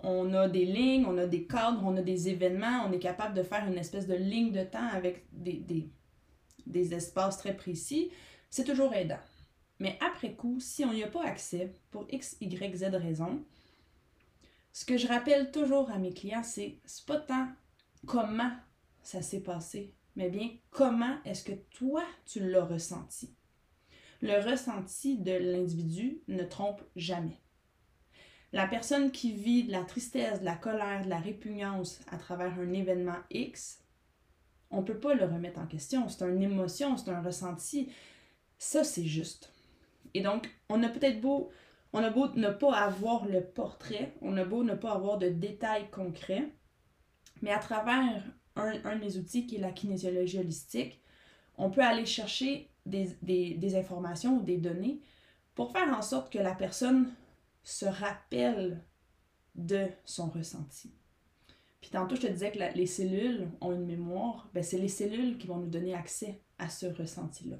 [0.00, 3.34] On a des lignes, on a des cadres, on a des événements, on est capable
[3.34, 5.88] de faire une espèce de ligne de temps avec des, des,
[6.66, 8.10] des espaces très précis.
[8.50, 9.18] C'est toujours aidant.
[9.78, 13.44] Mais après coup, si on n'y a pas accès, pour X, Y, Z raison,
[14.72, 17.48] ce que je rappelle toujours à mes clients, c'est c'est pas tant
[18.06, 18.52] comment
[19.02, 23.34] ça s'est passé, mais bien comment est-ce que toi tu l'as ressenti.
[24.22, 27.38] Le ressenti de l'individu ne trompe jamais.
[28.52, 32.58] La personne qui vit de la tristesse, de la colère, de la répugnance à travers
[32.58, 33.82] un événement X,
[34.70, 36.08] on ne peut pas le remettre en question.
[36.08, 37.90] C'est une émotion, c'est un ressenti.
[38.58, 39.52] Ça, c'est juste.
[40.16, 41.50] Et donc, on a peut-être beau
[41.92, 45.30] on a beau ne pas avoir le portrait, on a beau ne pas avoir de
[45.30, 46.52] détails concrets,
[47.40, 48.22] mais à travers
[48.56, 51.00] un, un de mes outils qui est la kinésiologie holistique,
[51.56, 55.00] on peut aller chercher des, informations ou des données
[55.54, 57.12] pour faire en sorte que la personne
[57.64, 58.84] se rappelle
[59.54, 60.92] de son ressenti.
[61.80, 64.50] Puis tantôt, je te disais que les cellules ont une mémoire.
[64.52, 67.56] Ben, c'est les cellules qui vont nous donner accès à ce ressenti-là.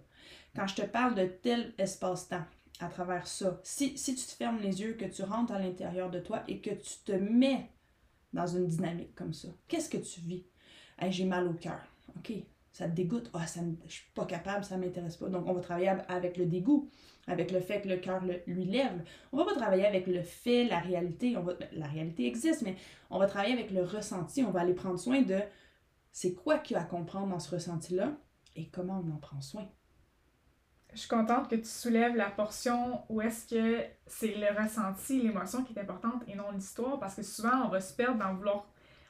[0.54, 2.44] Quand je te parle de tel espace-temps,
[2.80, 6.10] à travers ça, si, si tu te fermes les yeux, que tu rentres à l'intérieur
[6.10, 7.70] de toi et que tu te mets
[8.32, 10.44] dans une dynamique comme ça, qu'est-ce que tu vis?
[11.08, 11.80] j'ai mal au cœur.
[12.16, 12.32] OK,
[12.72, 13.30] ça te dégoûte?
[13.34, 15.28] Ah, ça je suis pas capable, ça m'intéresse pas.
[15.28, 16.90] Donc, on va travailler avec le dégoût,
[17.26, 19.02] avec le fait que le cœur lui lève.
[19.32, 21.36] On va pas travailler avec le fait, la réalité.
[21.36, 22.76] On va, la réalité existe, mais
[23.10, 24.42] on va travailler avec le ressenti.
[24.42, 25.40] On va aller prendre soin de
[26.12, 28.16] c'est quoi qu'il y a à comprendre dans ce ressenti-là?
[28.56, 29.68] Et comment on en prend soin?
[30.92, 35.62] Je suis contente que tu soulèves la portion où est-ce que c'est le ressenti, l'émotion
[35.62, 38.66] qui est importante et non l'histoire, parce que souvent on va se perdre dans vouloir.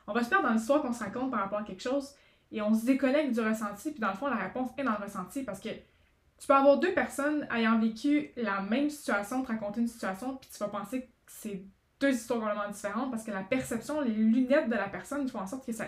[0.06, 2.14] On va se perdre dans l'histoire qu'on se raconte par rapport à quelque chose
[2.50, 5.04] et on se déconnecte du ressenti, puis dans le fond, la réponse est dans le
[5.04, 9.80] ressenti parce que tu peux avoir deux personnes ayant vécu la même situation, te raconter
[9.80, 11.64] une situation, puis tu vas penser que c'est
[12.00, 15.46] deux histoires complètement différentes parce que la perception, les lunettes de la personne font en
[15.46, 15.86] sorte que ça.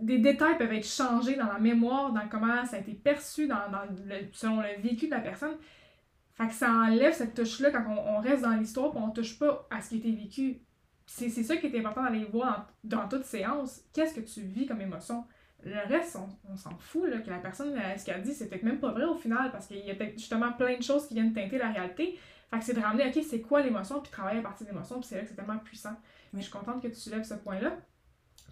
[0.00, 3.58] Des détails peuvent être changés dans la mémoire, dans comment ça a été perçu, dans,
[4.06, 5.56] le, selon le vécu de la personne.
[6.34, 9.66] Fait que ça enlève cette touche-là quand on, reste dans l'histoire, puis on touche pas
[9.70, 10.62] à ce qui a été vécu.
[11.06, 13.82] C'est ça qui est important d'aller voir dans, dans toute séance.
[13.92, 15.24] Qu'est-ce que tu vis comme émotion?
[15.62, 16.16] Le reste,
[16.48, 18.92] on, s'en fout, là, que la personne, euh, ce qu'elle dit, c'est peut-être même pas
[18.92, 21.70] vrai au final, parce qu'il y a justement plein de choses qui viennent teinter la
[21.70, 22.18] réalité.
[22.50, 24.98] Fait que c'est de ramener, OK, c'est quoi l'émotion, puis travailler à partir de l'émotion,
[24.98, 25.94] puis c'est là que c'est tellement puissant.
[26.32, 27.76] Mais je suis contente que tu soulèves ce point-là.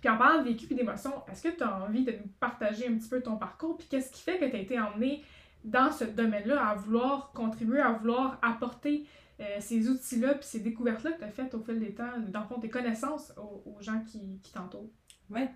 [0.00, 2.86] Puis en parlant de vécu et d'émotion, est-ce que tu as envie de nous partager
[2.86, 5.24] un petit peu ton parcours, puis qu'est-ce qui fait que tu as été emmené
[5.64, 9.06] dans ce domaine-là à vouloir contribuer, à vouloir apporter
[9.40, 12.40] euh, ces outils-là, puis ces découvertes-là que tu as faites au fil des temps, dans
[12.40, 14.90] le fond, tes connaissances aux, gens qui, qui t'entourent?
[15.30, 15.50] Ouais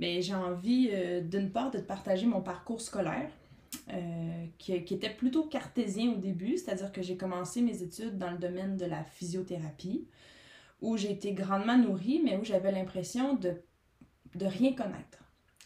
[0.00, 3.30] mais j'ai envie euh, d'une part de te partager mon parcours scolaire.
[3.92, 8.38] Euh, qui, était plutôt cartésien au début, c'est-à-dire que j'ai commencé mes études dans le
[8.38, 10.08] domaine de la physiothérapie,
[10.80, 13.54] où j'ai été grandement nourrie, mais où j'avais l'impression de,
[14.34, 15.18] de rien connaître.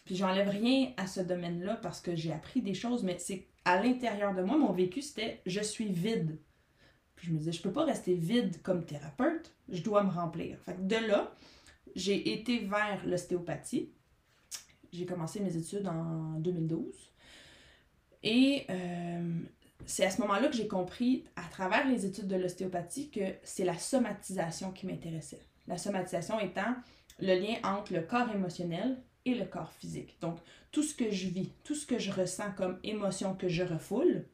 [0.05, 3.81] Puis j'enlève rien à ce domaine-là parce que j'ai appris des choses, mais c'est à
[3.81, 6.37] l'intérieur de moi, mon vécu, c'était je suis vide.
[7.15, 10.59] Puis je me disais, je peux pas rester vide comme thérapeute, je dois me remplir.
[10.59, 11.33] Fait que de là,
[11.95, 13.89] j'ai été vers l'ostéopathie.
[14.91, 16.93] J'ai commencé mes études en 2012.
[18.23, 19.39] Et euh,
[19.85, 23.65] c'est à ce moment-là que j'ai compris, à travers les études de l'ostéopathie, que c'est
[23.65, 25.41] la somatisation qui m'intéressait.
[25.67, 26.75] La somatisation étant
[27.19, 30.17] le lien entre le corps émotionnel et le corps physique.
[30.21, 30.37] Donc,
[30.71, 34.25] tout ce que je vis, tout ce que je ressens comme émotion que je refoule,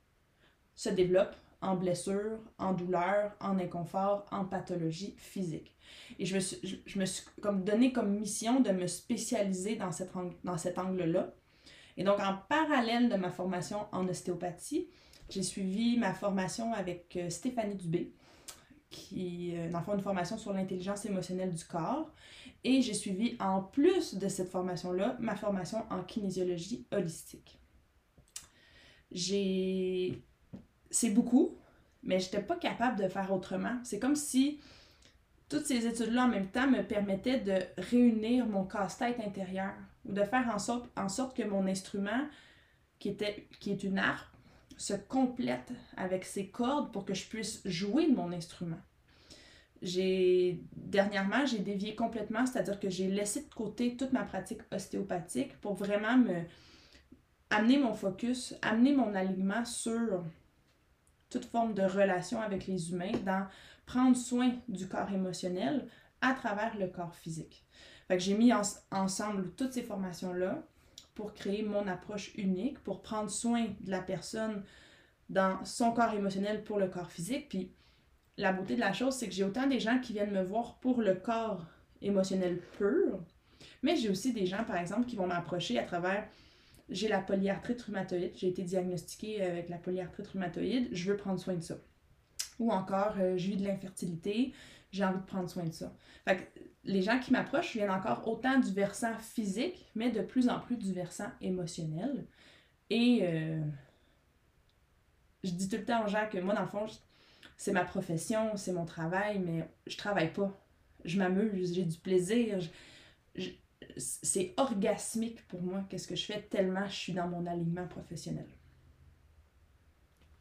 [0.75, 5.75] se développe en blessure, en douleur, en inconfort, en pathologie physique.
[6.17, 9.91] Et je me suis, je, me suis comme donné comme mission de me spécialiser dans,
[9.91, 10.11] cette,
[10.43, 11.33] dans cet angle-là.
[11.97, 14.87] Et donc, en parallèle de ma formation en ostéopathie,
[15.29, 18.11] j'ai suivi ma formation avec euh, Stéphanie Dubé,
[18.91, 22.11] qui, euh, dans le fond, une formation sur l'intelligence émotionnelle du corps.
[22.63, 27.59] Et j'ai suivi, en plus de cette formation-là, ma formation en kinésiologie holistique.
[29.11, 30.21] J'ai
[30.91, 31.57] c'est beaucoup,
[32.03, 33.79] mais je n'étais pas capable de faire autrement.
[33.83, 34.59] C'est comme si
[35.49, 39.73] toutes ces études-là en même temps me permettaient de réunir mon casse-tête intérieur
[40.05, 42.27] ou de faire en sorte, en sorte que mon instrument,
[42.99, 44.30] qui, était, qui est une harpe,
[44.77, 48.79] se complète avec ses cordes pour que je puisse jouer de mon instrument.
[49.81, 55.59] J'ai dernièrement, j'ai dévié complètement, c'est-à-dire que j'ai laissé de côté toute ma pratique ostéopathique
[55.59, 56.43] pour vraiment me
[57.49, 60.23] amener mon focus, amener mon alignement sur
[61.29, 63.47] toute forme de relation avec les humains, dans
[63.85, 65.87] prendre soin du corps émotionnel
[66.21, 67.65] à travers le corps physique.
[68.07, 68.51] Fait que j'ai mis
[68.91, 70.63] ensemble toutes ces formations-là
[71.15, 74.63] pour créer mon approche unique, pour prendre soin de la personne
[75.29, 77.49] dans son corps émotionnel pour le corps physique.
[77.49, 77.71] Puis
[78.37, 80.79] la beauté de la chose, c'est que j'ai autant des gens qui viennent me voir
[80.79, 81.65] pour le corps
[82.01, 83.19] émotionnel pur,
[83.83, 86.27] mais j'ai aussi des gens, par exemple, qui vont m'approcher à travers
[86.89, 91.55] j'ai la polyarthrite rhumatoïde, j'ai été diagnostiquée avec la polyarthrite rhumatoïde, je veux prendre soin
[91.55, 91.77] de ça.
[92.59, 94.53] Ou encore, euh, j'ai eu de l'infertilité,
[94.91, 95.93] j'ai envie de prendre soin de ça.
[96.25, 100.49] Fait que les gens qui m'approchent viennent encore autant du versant physique, mais de plus
[100.49, 102.27] en plus du versant émotionnel.
[102.89, 103.61] Et euh,
[105.43, 106.85] je dis tout le temps aux gens que moi, dans le fond,
[107.55, 110.51] c'est ma profession, c'est mon travail, mais je travaille pas.
[111.05, 112.59] Je m'amuse, j'ai du plaisir.
[113.97, 118.47] c'est orgasmique pour moi qu'est-ce que je fais tellement je suis dans mon alignement professionnel.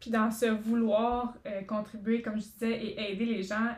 [0.00, 3.76] Puis dans ce vouloir euh, contribuer, comme je disais, et aider les gens,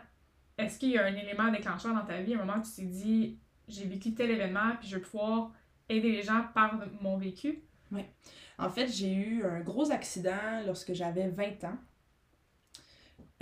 [0.59, 2.83] est-ce qu'il y a un élément déclencheur dans ta vie, un moment où tu t'es
[2.83, 3.39] dit,
[3.69, 5.53] j'ai vécu tel événement, puis je vais pouvoir
[5.89, 7.63] aider les gens par mon vécu?
[7.91, 8.03] Oui.
[8.59, 11.79] En fait, j'ai eu un gros accident lorsque j'avais 20 ans,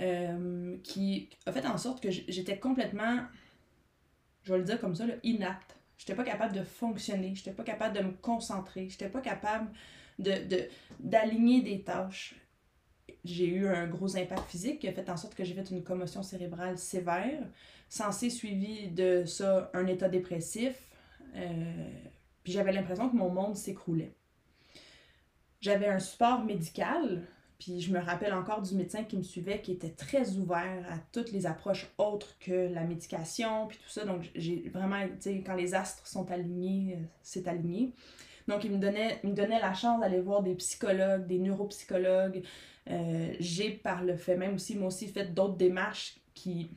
[0.01, 3.19] euh, qui a fait en sorte que j'étais complètement,
[4.43, 7.95] je vais le dire comme ça, inapte J'étais pas capable de fonctionner, j'étais pas capable
[7.95, 9.69] de me concentrer, j'étais pas capable
[10.17, 10.67] de, de,
[10.99, 12.33] d'aligner des tâches.
[13.23, 15.83] J'ai eu un gros impact physique qui a fait en sorte que j'ai fait une
[15.83, 17.43] commotion cérébrale sévère,
[17.87, 20.75] censé suivi de ça un état dépressif.
[21.35, 21.89] Euh,
[22.43, 24.15] puis j'avais l'impression que mon monde s'écroulait.
[25.59, 27.27] J'avais un support médical,
[27.59, 30.97] puis je me rappelle encore du médecin qui me suivait qui était très ouvert à
[31.11, 34.03] toutes les approches autres que la médication, puis tout ça.
[34.03, 37.93] Donc j'ai vraiment, tu sais, quand les astres sont alignés, euh, c'est aligné.
[38.47, 42.43] Donc, il me donnait, me donnait la chance d'aller voir des psychologues, des neuropsychologues.
[42.89, 46.71] Euh, j'ai, par le fait même aussi, moi aussi, fait d'autres démarches qui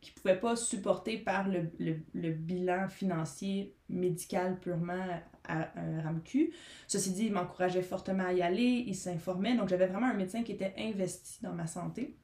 [0.00, 5.06] qui ne pouvaient pas supporter par le, le, bilan financier médical purement
[5.44, 6.54] à, à RAMQ.
[6.86, 10.42] Ceci dit, il m'encourageait fortement à y aller, il s'informait, donc j'avais vraiment un médecin
[10.42, 12.16] qui était investi dans ma santé.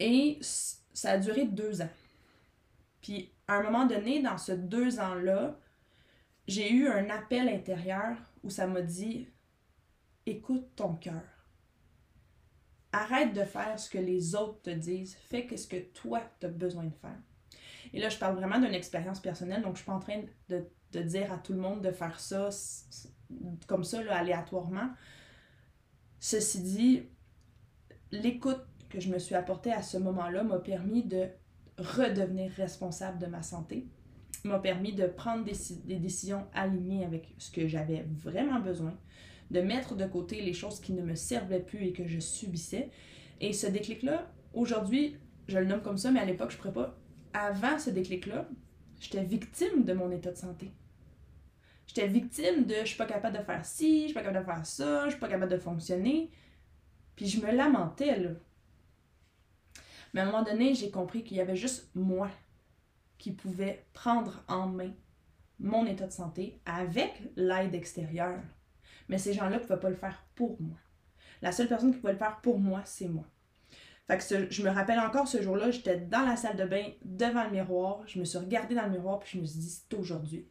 [0.00, 1.90] Et ça a duré deux ans.
[3.02, 5.58] Puis à un moment donné, dans ce deux ans-là,
[6.46, 9.28] j'ai eu un appel intérieur où ça m'a dit
[10.26, 11.22] écoute ton cœur.
[12.92, 15.16] Arrête de faire ce que les autres te disent.
[15.28, 17.18] Fais ce que toi, tu as besoin de faire.
[17.92, 20.64] Et là, je parle vraiment d'une expérience personnelle, donc je suis pas en train de,
[21.02, 22.48] dire à tout le monde de faire ça
[23.66, 24.90] comme ça, aléatoirement.
[26.20, 27.02] Ceci dit,
[28.12, 31.28] l'écoute que je me suis apportée à ce moment-là m'a permis de
[31.78, 33.88] redevenir responsable de ma santé,
[34.44, 38.94] m'a permis de prendre des, décisions alignées avec ce que j'avais vraiment besoin,
[39.50, 42.90] de mettre de côté les choses qui ne me servaient plus et que je subissais.
[43.40, 45.16] Et ce déclic-là, aujourd'hui,
[45.48, 46.98] je le nomme comme ça, mais à l'époque, je ne pourrais pas.
[47.32, 48.48] Avant ce déclic-là,
[49.00, 50.72] j'étais victime de mon état de santé.
[51.86, 54.50] J'étais victime de je suis pas capable de faire ci, je suis pas capable de
[54.52, 56.30] faire ça, je suis pas capable de fonctionner.
[57.16, 58.30] Puis je me lamentais, là.
[60.12, 62.30] Mais à un moment donné, j'ai compris qu'il y avait juste moi
[63.24, 64.92] qui pouvait prendre en main
[65.58, 68.42] mon état de santé avec l'aide extérieure.
[69.08, 70.76] Mais ces gens-là ne pouvaient pas le faire pour moi.
[71.40, 73.24] La seule personne qui pouvait le faire pour moi, c'est moi.
[74.06, 77.50] Fait je me rappelle encore ce jour-là, j'étais dans la salle de bain, devant le
[77.52, 80.46] miroir, je me suis regardée dans le miroir, puis je me suis dit, c'est aujourd'hui.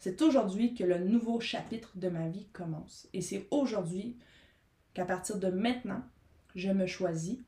[0.00, 3.08] C'est aujourd'hui que le nouveau chapitre de ma vie commence.
[3.12, 4.18] Et c'est aujourd'hui
[4.94, 6.02] qu'à partir de maintenant,
[6.56, 7.38] je me choisis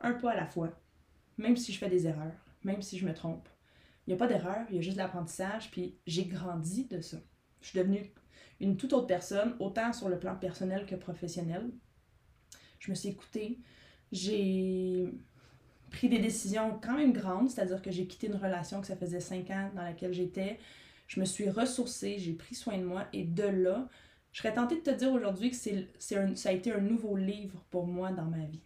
[0.00, 0.70] un pas à la fois,
[1.36, 3.48] même si je fais des erreurs, même si je me trompe.
[4.06, 7.00] Il n'y a pas d'erreur, il y a juste de l'apprentissage, puis j'ai grandi de
[7.00, 7.18] ça.
[7.60, 8.10] Je suis devenue
[8.60, 11.70] une toute autre personne, autant sur le plan personnel que professionnel.
[12.78, 13.58] Je me suis écoutée.
[14.10, 15.12] J'ai
[15.90, 19.20] pris des décisions quand même grandes, c'est-à-dire que j'ai quitté une relation que ça faisait
[19.20, 20.58] cinq ans dans laquelle j'étais.
[21.06, 23.88] Je me suis ressourcée, j'ai pris soin de moi et de là,
[24.32, 27.64] je serais tentée de te dire aujourd'hui que c'est, ça a été un nouveau livre
[27.70, 28.62] pour moi dans ma vie.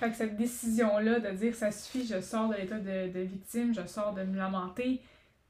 [0.00, 3.86] Fait que cette décision-là de dire ça suffit, je sors de l'état de, victime, je
[3.86, 5.02] sors de me lamenter,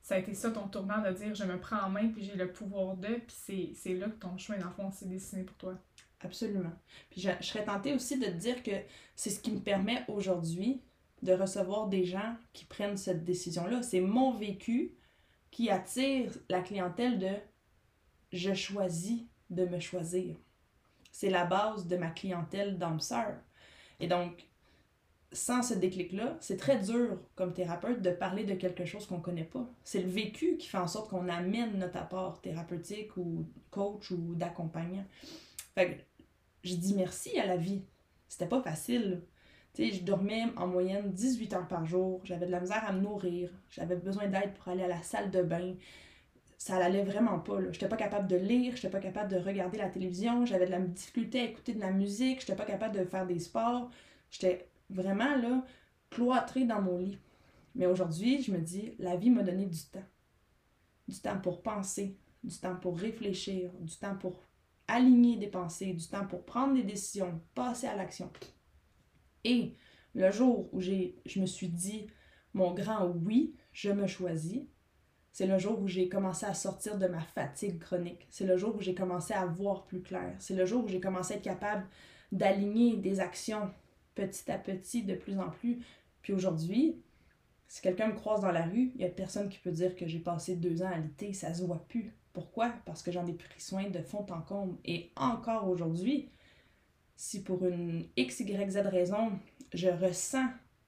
[0.02, 2.34] ça a été ça ton tournant de dire je me prends en main puis j'ai
[2.34, 5.78] le pouvoir de, puis c'est là que ton chemin d'enfant s'est dessiné pour toi.
[6.20, 6.72] Absolument.
[7.10, 8.72] Puis je, serais tentée aussi de te dire que
[9.14, 10.82] c'est ce qui me permet aujourd'hui
[11.22, 13.84] de recevoir des gens qui prennent cette décision-là.
[13.84, 14.96] C'est mon vécu
[15.52, 17.34] qui attire la clientèle de
[18.32, 20.34] je choisis de me choisir.
[21.12, 22.98] C'est la base de ma clientèle d'âme.
[24.00, 24.46] Et donc,
[25.32, 29.22] sans ce déclic-là, c'est très dur comme thérapeute de parler de quelque chose qu'on ne
[29.22, 29.68] connaît pas.
[29.84, 34.34] C'est le vécu qui fait en sorte qu'on amène notre apport thérapeutique ou coach ou
[34.34, 35.04] d'accompagnant.
[35.74, 36.00] Fait que
[36.64, 37.82] je dis merci à la vie.
[38.28, 39.22] C'était pas facile.
[39.74, 42.20] Sais, je dormais en moyenne 18 heures par jour.
[42.24, 43.50] J'avais de la misère à me nourrir.
[43.70, 45.74] J'avais besoin d'aide pour aller à la salle de bain.
[46.60, 47.58] Ça allait vraiment pas.
[47.58, 48.72] Je n'étais pas capable de lire.
[48.72, 50.44] Je n'étais pas capable de regarder la télévision.
[50.44, 52.40] J'avais de la difficulté à écouter de la musique.
[52.40, 53.90] Je n'étais pas capable de faire des sports.
[54.30, 55.64] J'étais vraiment là,
[56.10, 57.18] cloîtrée dans mon lit.
[57.74, 60.04] Mais aujourd'hui, je me dis, la vie m'a donné du temps.
[61.08, 64.42] Du temps pour penser, du temps pour réfléchir, du temps pour
[64.86, 68.30] aligner des pensées, du temps pour prendre des décisions, passer à l'action.
[69.44, 69.76] Et
[70.14, 72.06] le jour où je me suis dit,
[72.52, 74.60] mon grand oui, je me choisis,
[75.32, 78.26] c'est le jour où j'ai commencé à sortir de ma fatigue chronique.
[78.30, 80.34] C'est le jour où j'ai commencé à voir plus clair.
[80.38, 81.86] C'est le jour où j'ai commencé à être capable
[82.32, 83.70] d'aligner des actions
[84.14, 85.84] petit à petit, de plus en plus.
[86.22, 87.00] Puis aujourd'hui,
[87.68, 90.06] si quelqu'un me croise dans la rue, il n'y a personne qui peut dire que
[90.06, 92.12] j'ai passé deux ans à l'été, ça se voit plus.
[92.32, 92.72] Pourquoi?
[92.84, 94.76] Parce que j'en ai pris soin de fond en comble.
[94.84, 96.30] Et encore aujourd'hui,
[97.16, 99.32] si pour une X, Y, Z raison,
[99.72, 100.46] je ressens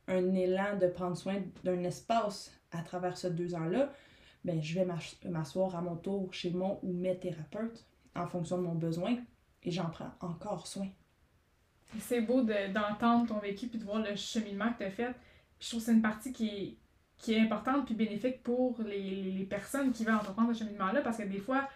[0.08, 3.92] un élan de prendre soin d'un espace à travers ces deux ans-là,
[4.44, 4.86] ben, je vais
[5.24, 7.84] m'asseoir à mon tour chez mon ou mes thérapeutes
[8.14, 9.16] en fonction de mon besoin
[9.62, 10.88] et j'en prends encore soin.
[11.98, 15.14] C'est beau d'entendre ton vécu puis de voir le cheminement que tu as fait.
[15.60, 16.76] je trouve que c'est une partie qui est,
[17.18, 21.18] qui est importante puis bénéfique pour les, les personnes qui veulent entreprendre ce cheminement-là parce
[21.18, 21.68] que des fois,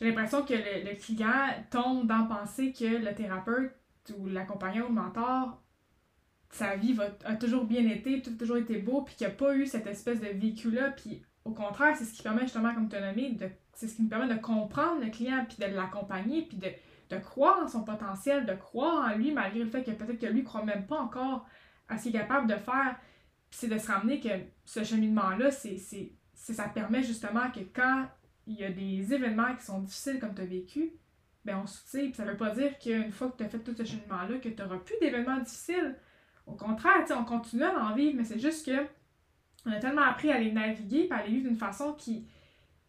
[0.00, 3.72] j'ai l'impression que le, client tombe dans penser que le thérapeute
[4.16, 5.62] ou l'accompagnant ou le mentor,
[6.48, 9.32] sa vie va, a toujours bien été, tout a toujours été beau, puis qu'il n'y
[9.32, 10.92] a pas eu cette espèce de véhicule-là.
[10.92, 13.36] Puis au contraire, c'est ce qui permet justement, comme tu as nommé,
[13.72, 17.60] c'est ce qui nous permet de comprendre le client, puis de l'accompagner, puis de, croire
[17.64, 20.46] en son potentiel, de croire en lui, malgré le fait que peut-être que lui ne
[20.46, 21.46] croit même pas encore
[21.88, 22.96] à ce qu'il est capable de faire.
[23.50, 24.28] C'est de se ramener que
[24.64, 25.76] ce cheminement-là, c'est,
[26.34, 28.06] ça permet justement que quand
[28.46, 30.92] il y a des événements qui sont difficiles comme tu as vécu,
[31.44, 32.02] ben on soutient.
[32.02, 34.48] Puis ça veut pas dire qu'une fois que tu as fait tout ce cheminement-là, que
[34.48, 35.96] tu n'auras plus d'événements difficiles.
[36.46, 38.86] Au contraire, on continue à en vivre, mais c'est juste que
[39.66, 42.26] on a tellement appris à les naviguer et à les vivre d'une façon qui,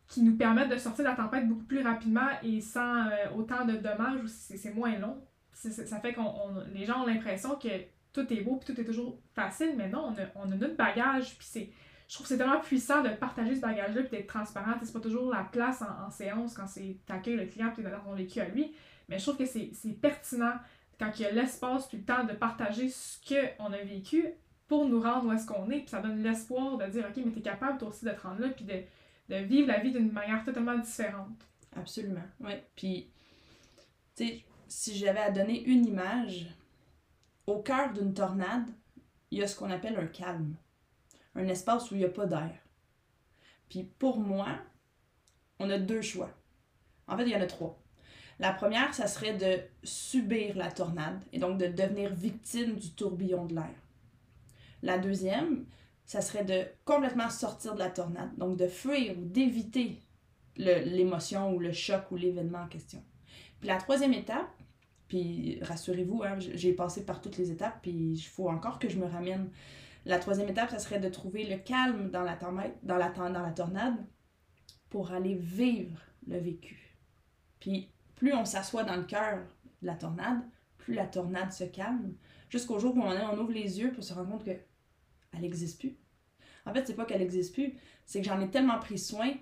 [0.07, 3.65] qui nous permettent de sortir de la tempête beaucoup plus rapidement et sans euh, autant
[3.65, 5.21] de dommages ou c'est moins long.
[5.53, 6.19] ça fait que
[6.73, 7.69] les gens ont l'impression que
[8.13, 10.75] tout est beau puis tout est toujours facile, mais non, on a, on a notre
[10.75, 11.71] bagage puis
[12.07, 14.73] je trouve que c'est tellement puissant de partager ce bagage-là puis d'être transparent.
[14.83, 18.13] C'est pas toujours la place en, séance quand c'est t'accueilles le client puis dans son
[18.13, 18.73] vécu à lui,
[19.07, 20.55] mais je trouve que c'est pertinent
[20.99, 24.25] quand il y a l'espace puis le temps de partager ce qu'on a vécu
[24.71, 27.31] pour nous rendre où est-ce qu'on est, puis ça donne l'espoir de dire, OK, mais
[27.33, 28.81] t'es capable toi aussi de te rendre là, puis de,
[29.27, 31.45] de vivre la vie d'une manière totalement différente.
[31.75, 32.53] Absolument, oui.
[32.73, 33.11] Puis,
[34.15, 36.47] tu sais, si j'avais à donner une image,
[37.47, 38.69] au cœur d'une tornade,
[39.29, 40.55] il y a ce qu'on appelle un calme
[41.35, 42.53] un espace où il n'y a pas d'air.
[43.67, 44.47] Puis pour moi,
[45.59, 46.29] on a deux choix.
[47.09, 47.77] En fait, il y en a trois.
[48.39, 53.45] La première, ça serait de subir la tornade et donc de devenir victime du tourbillon
[53.47, 53.75] de l'air.
[54.81, 55.65] La deuxième,
[56.05, 60.01] ça serait de complètement sortir de la tornade, donc de fuir ou d'éviter
[60.57, 63.03] l'émotion ou le choc ou l'événement en question.
[63.59, 64.51] Puis la troisième étape,
[65.07, 68.97] puis rassurez-vous, hein, j'ai passé par toutes les étapes, puis il faut encore que je
[68.97, 69.49] me ramène
[70.05, 73.51] la troisième étape, ça serait de trouver le calme dans la, dans la, dans la
[73.51, 73.95] tornade
[74.89, 76.97] pour aller vivre le vécu.
[77.59, 79.39] Puis plus on s'assoit dans le cœur
[79.81, 80.41] de la tornade,
[80.77, 82.15] plus la tornade se calme,
[82.49, 84.43] jusqu'au jour où on, on ouvre les yeux pour se rendre compte
[85.31, 85.95] qu'elle n'existe plus.
[86.65, 87.73] En fait, c'est pas qu'elle n'existe plus,
[88.05, 89.33] c'est que j'en ai tellement pris soin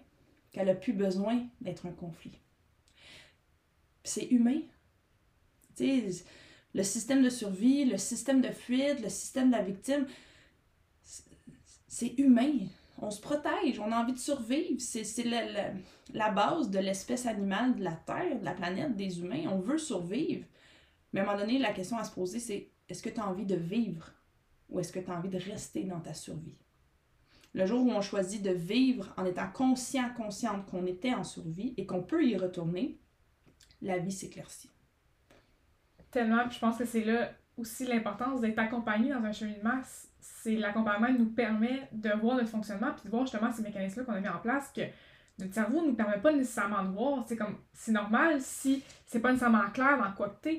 [0.52, 2.40] qu'elle n'a plus besoin d'être un conflit.
[4.04, 4.62] C'est humain.
[5.80, 10.08] Le système de survie, le système de fuite, le système de la victime,
[11.88, 12.54] c'est humain.
[13.02, 14.80] On se protège, on a envie de survivre.
[14.80, 15.72] C'est la,
[16.14, 19.46] la, base de l'espèce animale de la Terre, de la planète, des humains.
[19.50, 20.46] On veut survivre.
[21.14, 23.28] Mais à un moment donné, la question à se poser, c'est est-ce que tu as
[23.28, 24.12] envie de vivre?
[24.70, 26.58] Ou est-ce que tu as envie de rester dans ta survie?
[27.54, 31.74] Le jour où on choisit de vivre en étant conscient, consciente qu'on était en survie
[31.78, 33.00] et qu'on peut y retourner,
[33.82, 34.70] la vie s'éclaircit.
[36.12, 39.82] Tellement, je pense que c'est là aussi l'importance d'être accompagné dans un cheminement
[40.42, 44.14] c'est l'accompagnement nous permet de voir notre fonctionnement puis de voir justement ces mécanismes-là qu'on
[44.14, 44.82] a mis en place que
[45.38, 47.24] notre cerveau ne nous permet pas nécessairement de voir.
[47.28, 50.50] C'est comme c'est normal si c'est pas nécessairement clair dans quoi que.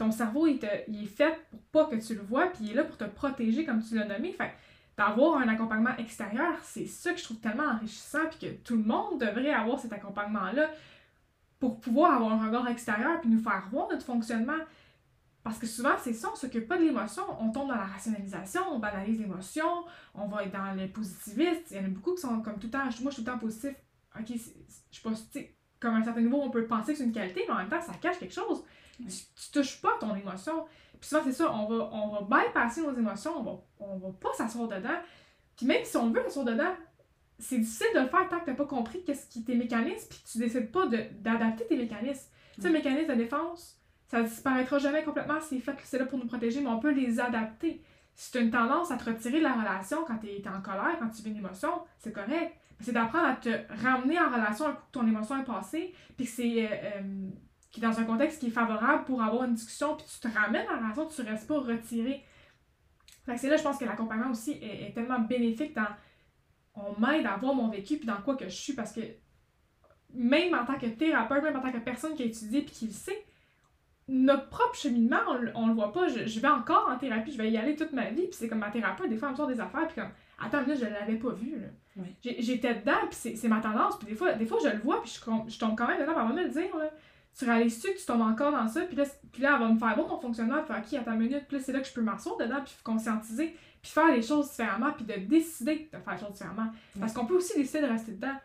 [0.00, 2.84] Ton cerveau il, est fait pour pas que tu le vois, puis il est là
[2.84, 4.32] pour te protéger comme tu l'as nommé.
[4.32, 4.50] Fait
[4.96, 8.82] d'avoir un accompagnement extérieur, c'est ça que je trouve tellement enrichissant, puis que tout le
[8.82, 10.70] monde devrait avoir cet accompagnement-là
[11.58, 14.56] pour pouvoir avoir un regard extérieur, puis nous faire voir notre fonctionnement.
[15.42, 18.62] Parce que souvent, c'est ça, on s'occupe pas de l'émotion, on tombe dans la rationalisation,
[18.72, 19.84] on banalise l'émotion,
[20.14, 21.60] on va être dans le positivisme.
[21.72, 23.30] Il y en a beaucoup qui sont comme tout le temps, moi je suis tout
[23.30, 23.74] le temps positif.
[24.18, 24.38] Ok, je
[24.90, 25.10] suis pas,
[25.78, 27.68] comme à un certain niveau, on peut penser que c'est une qualité, mais en même
[27.68, 28.64] temps, ça cache quelque chose.
[29.08, 30.66] Tu, touches pas ton émotion.
[31.00, 34.08] Puis souvent, c'est ça, on va, on va bypasser nos émotions, on va, on va
[34.20, 34.98] pas s'asseoir dedans.
[35.56, 36.74] Puis même si on veut s'asseoir dedans,
[37.40, 40.22] c'est difficile de le faire tant que t'as pas compris qu'est-ce qui tes mécanismes, puis
[40.30, 42.28] tu décides pas d'adapter tes mécanismes.
[42.54, 46.04] Tu sais, le mécanisme de défense, ça disparaîtra jamais complètement, c'est fait que c'est là
[46.04, 47.82] pour nous protéger, mais on peut les adapter.
[48.14, 50.60] Si tu as une tendance à te retirer de la relation quand tu es en
[50.60, 52.54] colère, quand tu vis une émotion, c'est correct.
[52.80, 53.50] C'est d'apprendre à te
[53.82, 57.30] ramener en relation un coup que ton émotion est passée, puis que c'est euh, euh,
[57.70, 60.66] qui dans un contexte qui est favorable pour avoir une discussion, puis tu te ramènes
[60.68, 62.24] en relation, tu restes pas retiré.
[63.24, 65.86] Fait c'est là, je pense que l'accompagnement aussi est, tellement bénéfique dans.
[66.74, 69.00] On m'aide à voir mon vécu, puis dans quoi que je suis, parce que
[70.12, 72.86] même en tant que thérapeute, même en tant que personne qui a étudié puis qui
[72.86, 73.24] le sait,
[74.08, 75.20] notre propre cheminement,
[75.54, 76.08] on, le voit pas.
[76.08, 78.58] Je, vais encore en thérapie, je vais y aller toute ma vie, puis c'est comme
[78.58, 80.10] ma thérapeute, des fois, elle me sort des affaires, puis comme,
[80.40, 82.02] attends, là, je l'avais pas vu, là.
[82.22, 85.20] J'étais dedans, puis c'est ma tendance, puis des fois, des fois, je le vois, puis
[85.48, 86.90] je, tombe quand même dedans, puis elle va me le dire, là.
[87.38, 89.78] Tu réalises-tu que tu tombes encore dans ça, puis là, puis là, elle va me
[89.78, 91.92] faire bon ton fonctionnement, puis ok, à ta minute, puis là, c'est là que je
[91.92, 96.14] peux m'asseoir dedans, puis conscientiser, puis faire les choses différemment, puis de décider de faire
[96.14, 96.70] les choses différemment.
[96.98, 98.36] Parce qu'on peut aussi décider de rester dedans.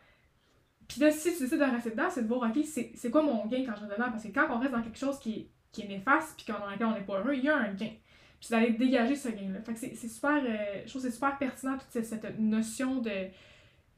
[0.88, 3.46] Puis là, si tu décides de rester dedans, c'est de voir, ok, c'est quoi mon
[3.48, 4.12] gain quand je reste dedans?
[4.12, 6.70] Parce que quand on reste dans quelque chose qui est qui est néfaste, puis dans
[6.70, 7.92] lequel on n'est pas heureux, il y a un gain.
[8.40, 9.62] Puis d'aller dégager ce gain-là.
[9.62, 13.28] Fait que c'est super, euh, je trouve c'est super pertinent toute cette, cette notion de,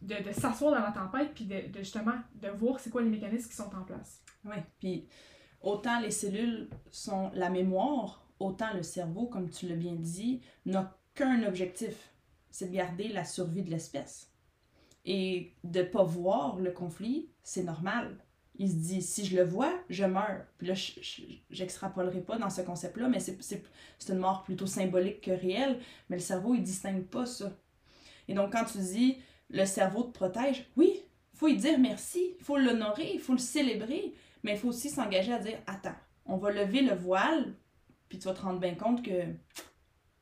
[0.02, 3.10] de, de s'asseoir dans la tempête, puis de, de justement de voir c'est quoi les
[3.10, 4.24] mécanismes qui sont en place.
[4.46, 5.08] Oui, puis
[5.62, 10.98] autant les cellules sont la mémoire, autant le cerveau, comme tu l'as bien dit, n'a
[11.16, 12.14] qu'un objectif,
[12.52, 14.32] c'est de garder la survie de l'espèce.
[15.06, 18.18] Et de ne pas voir le conflit, c'est normal.
[18.60, 20.46] Il se dit, si je le vois, je meurs.
[20.58, 20.74] Puis là,
[21.50, 25.80] j'extrapolerai pas dans ce concept-là, mais c'est une mort plutôt symbolique que réelle.
[26.10, 27.56] Mais le cerveau, il distingue pas ça.
[28.28, 29.18] Et donc, quand tu dis,
[29.50, 33.38] le cerveau te protège, oui, faut lui dire merci, il faut l'honorer, il faut le
[33.38, 34.14] célébrer,
[34.48, 37.54] mais il faut aussi s'engager à dire, attends, on va lever le voile,
[38.08, 39.26] puis tu vas te rendre bien compte que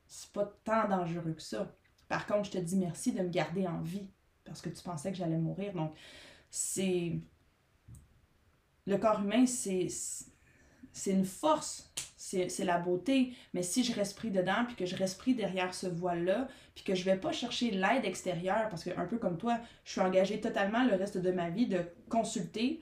[0.08, 1.72] c'est pas tant dangereux que ça.
[2.08, 4.10] Par contre, je te dis merci de me garder en vie
[4.44, 5.74] parce que tu pensais que j'allais mourir.
[5.74, 5.94] Donc,
[6.50, 7.20] c'est.
[8.84, 9.86] Le corps humain, c'est.
[11.06, 15.18] Une force, c'est la beauté, mais si je reste pris dedans, puis que je reste
[15.18, 19.06] pris derrière ce voile-là, puis que je vais pas chercher l'aide extérieure, parce que un
[19.06, 22.80] peu comme toi, je suis engagée totalement le reste de ma vie de consulter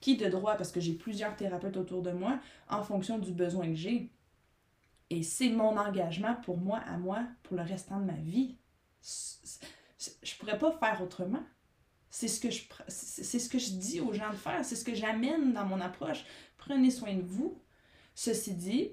[0.00, 2.38] qui de droit, parce que j'ai plusieurs thérapeutes autour de moi,
[2.68, 4.10] en fonction du besoin que j'ai.
[5.10, 8.56] Et c'est mon engagement pour moi, à moi, pour le restant de ma vie.
[10.22, 11.42] Je pourrais pas faire autrement.
[12.10, 14.84] C'est ce que je c'est ce que je dis aux gens de faire, c'est ce
[14.84, 16.24] que j'amène dans mon approche.
[16.56, 17.60] Prenez soin de vous.
[18.14, 18.92] Ceci dit,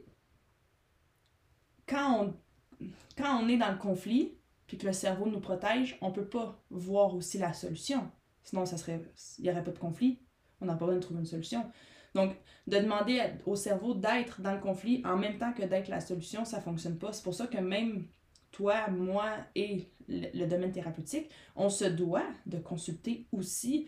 [1.88, 2.88] quand on,
[3.18, 4.38] quand on est dans le conflit,
[4.68, 8.12] puis que le cerveau nous protège, on peut pas voir aussi la solution.
[8.44, 9.02] Sinon, ça serait
[9.38, 10.20] il n'y aurait pas de conflit.
[10.64, 11.70] On n'a pas besoin de trouver une solution.
[12.16, 12.36] Donc,
[12.68, 16.46] de demander au cerveau d'être dans le conflit en même temps que d'être la solution,
[16.46, 17.12] ça fonctionne pas.
[17.12, 18.08] C'est pour ça que même
[18.52, 23.88] toi, moi et le, domaine thérapeutique, on se doit de consulter aussi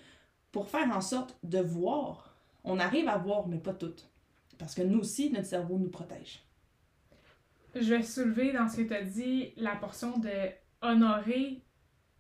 [0.52, 2.36] pour faire en sorte de voir.
[2.64, 3.94] On arrive à voir, mais pas tout.
[4.58, 6.44] Parce que nous aussi, notre cerveau nous protège.
[7.76, 10.30] Je vais soulever dans ce que tu as dit la portion de
[10.82, 11.62] honorer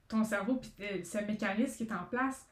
[0.07, 0.71] ton cerveau puis
[1.03, 2.45] ce mécanisme qui est en place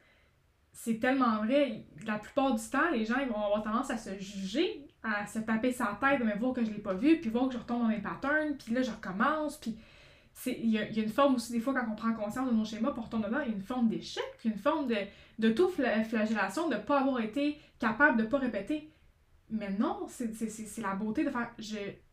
[0.74, 1.86] c'est tellement vrai.
[2.06, 5.40] La plupart du temps, les gens ils vont avoir tendance à se juger, à se
[5.40, 7.84] taper sa tête, mais voir que je l'ai pas vu, puis voir que je retombe
[7.84, 9.78] dans mes patterns, puis là, je recommence, puis
[10.48, 12.92] il y a, une forme aussi, des fois, quand on prend conscience de nos schémas,
[12.92, 14.96] pour retourner dedans, il y a une forme d'échec, une forme de,
[15.40, 15.54] de
[16.04, 18.90] flagellation de ne pas avoir été capable de ne pas répéter.
[19.50, 21.52] Mais non, c'est la beauté de faire.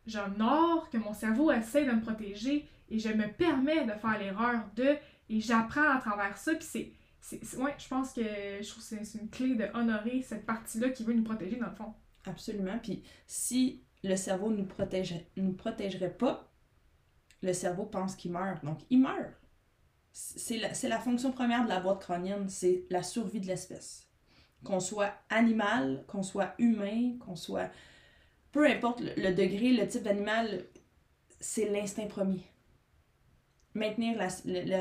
[0.06, 4.60] J'honore que mon cerveau essaie de me protéger et je me permets de faire l'erreur
[4.76, 4.96] de.
[5.30, 6.92] Et j'apprends à travers ça, puis c'est
[7.58, 11.14] ouais, je pense que je trouve c'est une clé de honorer cette partie-là qui veut
[11.14, 11.94] nous protéger dans le fond.
[12.26, 12.78] Absolument.
[12.82, 16.50] Puis si le cerveau nous protège, nous protégerait pas,
[17.42, 18.64] le cerveau pense qu'il meurt.
[18.64, 19.34] Donc il meurt.
[20.12, 24.08] C'est la, la fonction première de la boîte crânienne, c'est la survie de l'espèce.
[24.64, 27.70] Qu'on soit animal, qu'on soit humain, qu'on soit...
[28.52, 30.64] Peu importe le, degré, le type d'animal,
[31.38, 32.42] c'est l'instinct premier.
[33.74, 34.18] Maintenir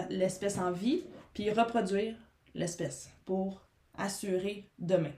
[0.09, 2.15] l'espèce en vie, puis reproduire
[2.53, 5.11] l'espèce pour assurer demain.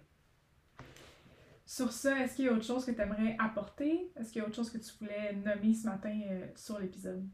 [1.66, 4.12] Sur ça, est-ce qu'il y a autre chose que tu aimerais apporter?
[4.20, 7.26] Est-ce qu'il y a autre chose que tu voulais nommer ce matin euh, sur l'épisode?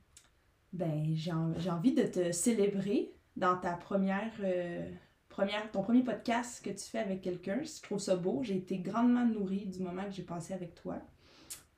[0.73, 4.87] Ben, j'ai envie de te célébrer dans ta première, euh,
[5.29, 7.63] première, ton premier podcast que tu fais avec quelqu'un.
[7.63, 8.43] Je trouve ça beau.
[8.43, 11.01] J'ai été grandement nourrie du moment que j'ai passé avec toi.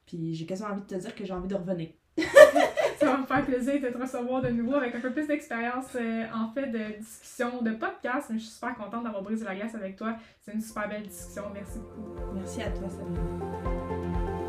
[0.06, 1.90] Puis j'ai quasiment envie de te dire que j'ai envie de revenir.
[3.06, 5.86] ça va me faire plaisir de te recevoir de nouveau avec un peu plus d'expérience
[5.96, 8.28] euh, en fait de discussion, de podcast.
[8.30, 10.16] Mais je suis super contente d'avoir brisé la glace avec toi.
[10.42, 11.44] C'est une super belle discussion.
[11.54, 12.36] Merci beaucoup.
[12.36, 13.18] Merci à toi, Sabine.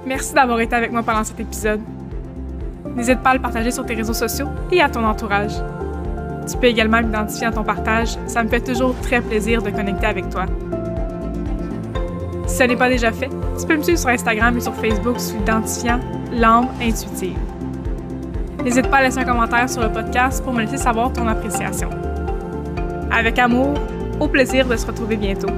[0.07, 1.81] Merci d'avoir été avec moi pendant cet épisode.
[2.97, 5.53] N'hésite pas à le partager sur tes réseaux sociaux et à ton entourage.
[6.51, 8.17] Tu peux également m'identifier à ton partage.
[8.27, 10.47] Ça me fait toujours très plaisir de connecter avec toi.
[12.49, 13.29] Si ce n'est pas déjà fait,
[13.59, 16.01] tu peux me suivre sur Instagram et sur Facebook sous l'identifiant
[16.33, 17.37] L'âme intuitive.
[18.65, 21.89] N'hésite pas à laisser un commentaire sur le podcast pour me laisser savoir ton appréciation.
[23.11, 23.75] Avec amour,
[24.21, 25.49] au plaisir de se retrouver bientôt.